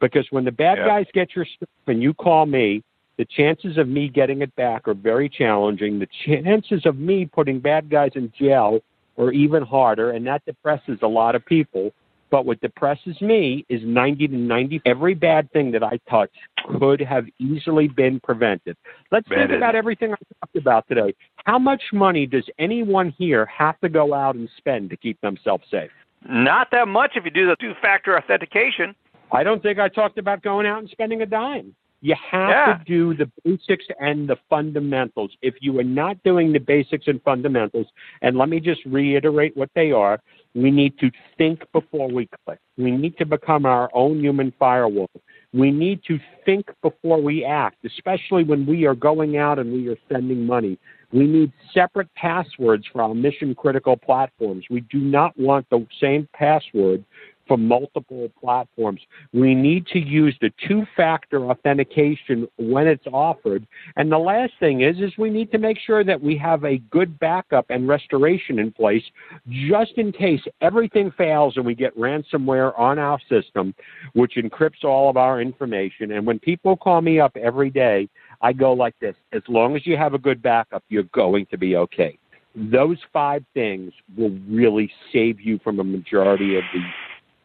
[0.00, 0.86] Because when the bad Yeah.
[0.86, 2.82] guys get your stuff and you call me,
[3.18, 5.98] the chances of me getting it back are very challenging.
[5.98, 8.80] The chances of me putting bad guys in jail
[9.18, 11.92] are even harder, and that depresses a lot of people.
[12.30, 14.80] But what depresses me is 90 to 90.
[14.86, 16.30] Every bad thing that I touch
[16.66, 18.76] could have easily been prevented.
[19.10, 21.14] Let's think about everything I talked about today.
[21.44, 25.64] How much money does anyone here have to go out and spend to keep themselves
[25.70, 25.90] safe?
[26.28, 28.94] Not that much if you do the two factor authentication.
[29.32, 31.74] I don't think I talked about going out and spending a dime.
[32.04, 32.78] You have Yeah.
[32.78, 35.36] to do the basics and the fundamentals.
[35.40, 37.86] If you are not doing the basics and fundamentals,
[38.22, 40.20] and let me just reiterate what they are,
[40.54, 42.58] we need to think before we click.
[42.76, 45.10] We need to become our own human firewall.
[45.54, 49.88] We need to think before we act, especially when we are going out and we
[49.88, 50.78] are spending money.
[51.12, 54.64] We need separate passwords for our mission critical platforms.
[54.70, 57.04] We do not want the same password
[57.46, 59.00] for multiple platforms.
[59.32, 63.66] We need to use the two factor authentication when it's offered.
[63.96, 66.78] And the last thing is is we need to make sure that we have a
[66.78, 69.02] good backup and restoration in place
[69.48, 73.74] just in case everything fails and we get ransomware on our system
[74.14, 76.12] which encrypts all of our information.
[76.12, 78.08] And when people call me up every day,
[78.40, 81.58] I go like this, as long as you have a good backup, you're going to
[81.58, 82.18] be okay.
[82.54, 86.80] Those five things will really save you from a majority of the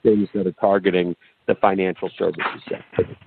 [0.08, 1.16] things that are targeting
[1.48, 3.18] the financial services sector.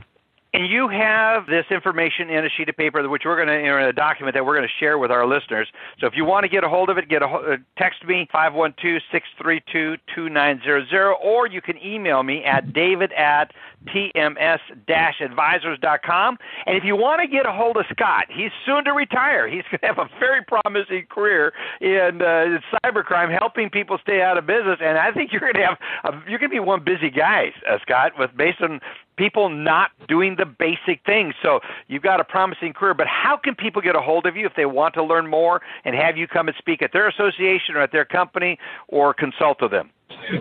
[0.52, 3.84] And you have this information in a sheet of paper, which we're going to, in
[3.84, 5.68] a document that we're going to share with our listeners.
[6.00, 8.26] So if you want to get a hold of it, get a uh, text me
[8.34, 13.52] 512-632-2900, or you can email me at david at
[13.86, 16.38] tms-advisors.com.
[16.66, 19.48] And if you want to get a hold of Scott, he's soon to retire.
[19.48, 24.36] He's going to have a very promising career in uh, cybercrime, helping people stay out
[24.36, 24.78] of business.
[24.82, 27.54] And I think you're going to have, a, you're going to be one busy guy,
[27.68, 28.80] uh, Scott, with based on
[29.20, 31.34] people not doing the basic things.
[31.42, 34.46] So you've got a promising career, but how can people get a hold of you
[34.46, 37.76] if they want to learn more and have you come and speak at their association
[37.76, 38.58] or at their company
[38.88, 39.90] or consult with them?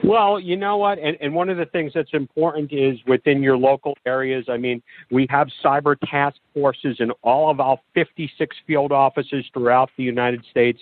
[0.03, 0.97] Well, you know what?
[0.99, 4.45] And, and one of the things that's important is within your local areas.
[4.49, 9.89] I mean, we have cyber task forces in all of our 56 field offices throughout
[9.97, 10.81] the United States.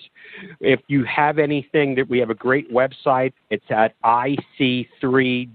[0.60, 5.48] If you have anything that we have a great website, it's at ic3.gov,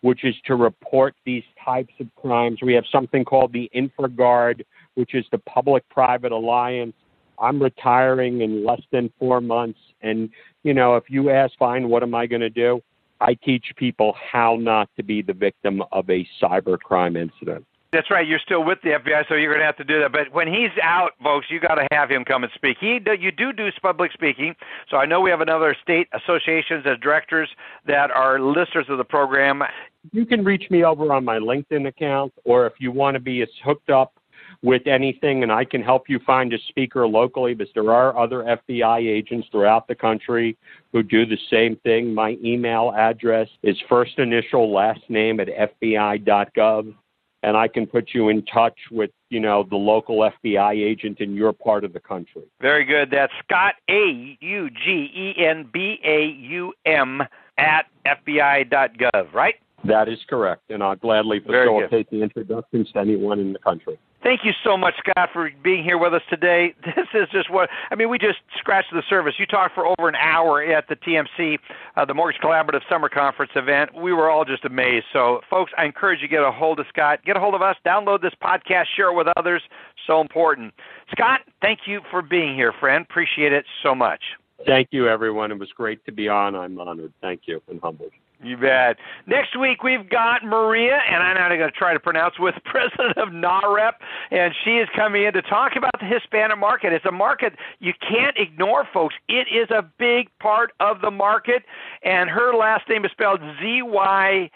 [0.00, 2.58] which is to report these types of crimes.
[2.60, 4.64] We have something called the InfraGard,
[4.94, 6.94] which is the public private alliance.
[7.38, 9.78] I'm retiring in less than four months.
[10.02, 10.30] And,
[10.64, 12.82] you know, if you ask, fine, what am I going to do?
[13.20, 17.64] I teach people how not to be the victim of a cybercrime incident.
[17.92, 18.26] That's right.
[18.26, 20.12] You're still with the FBI, so you're going to have to do that.
[20.12, 22.78] But when he's out, folks, you got to have him come and speak.
[22.80, 24.54] He, you do do public speaking,
[24.90, 27.50] so I know we have another state associations as directors
[27.86, 29.62] that are listeners of the program.
[30.10, 33.46] You can reach me over on my LinkedIn account, or if you want to be
[33.62, 34.14] hooked up
[34.62, 38.58] with anything, and I can help you find a speaker locally because there are other
[38.68, 40.56] FBI agents throughout the country
[40.92, 42.14] who do the same thing.
[42.14, 46.94] My email address is first initial last name at FBI.gov,
[47.42, 51.34] and I can put you in touch with you know the local FBI agent in
[51.34, 52.42] your part of the country.
[52.60, 53.10] Very good.
[53.10, 57.22] That's Scott A U G E N B A U M
[57.58, 59.56] at FBI.gov, right?
[59.84, 63.98] That is correct, and I'll gladly facilitate the introductions to anyone in the country.
[64.22, 66.74] Thank you so much, Scott, for being here with us today.
[67.02, 68.10] This is just what I mean.
[68.10, 69.34] We just scratched the surface.
[69.38, 71.58] You talked for over an hour at the TMC,
[71.96, 73.94] uh, the Mortgage Collaborative Summer Conference event.
[73.94, 75.06] We were all just amazed.
[75.12, 77.20] So, folks, I encourage you to get a hold of Scott.
[77.24, 77.76] Get a hold of us.
[77.84, 78.86] Download this podcast.
[78.94, 79.62] Share it with others.
[80.06, 80.74] So important.
[81.10, 83.04] Scott, thank you for being here, friend.
[83.08, 84.20] Appreciate it so much.
[84.66, 85.50] Thank you, everyone.
[85.50, 86.54] It was great to be on.
[86.54, 87.12] I'm honored.
[87.20, 88.12] Thank you and humbled.
[88.42, 88.96] You bet.
[89.26, 93.16] Next week we've got Maria, and I'm not going to try to pronounce with president
[93.16, 93.92] of NAHREP,
[94.30, 96.92] and she is coming in to talk about the Hispanic market.
[96.92, 99.14] It's a market you can't ignore, folks.
[99.28, 101.62] It is a big part of the market,
[102.02, 104.50] and her last name is spelled Z Y.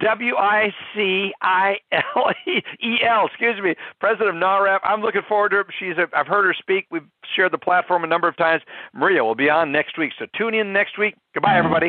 [0.00, 3.26] W I C I L E L.
[3.26, 4.80] Excuse me, president of NAHREP.
[4.84, 5.66] I'm looking forward to her.
[5.78, 5.96] She's.
[5.96, 6.86] A, I've heard her speak.
[6.90, 8.62] We've shared the platform a number of times.
[8.92, 11.14] Maria will be on next week, so tune in next week.
[11.32, 11.88] Goodbye, everybody.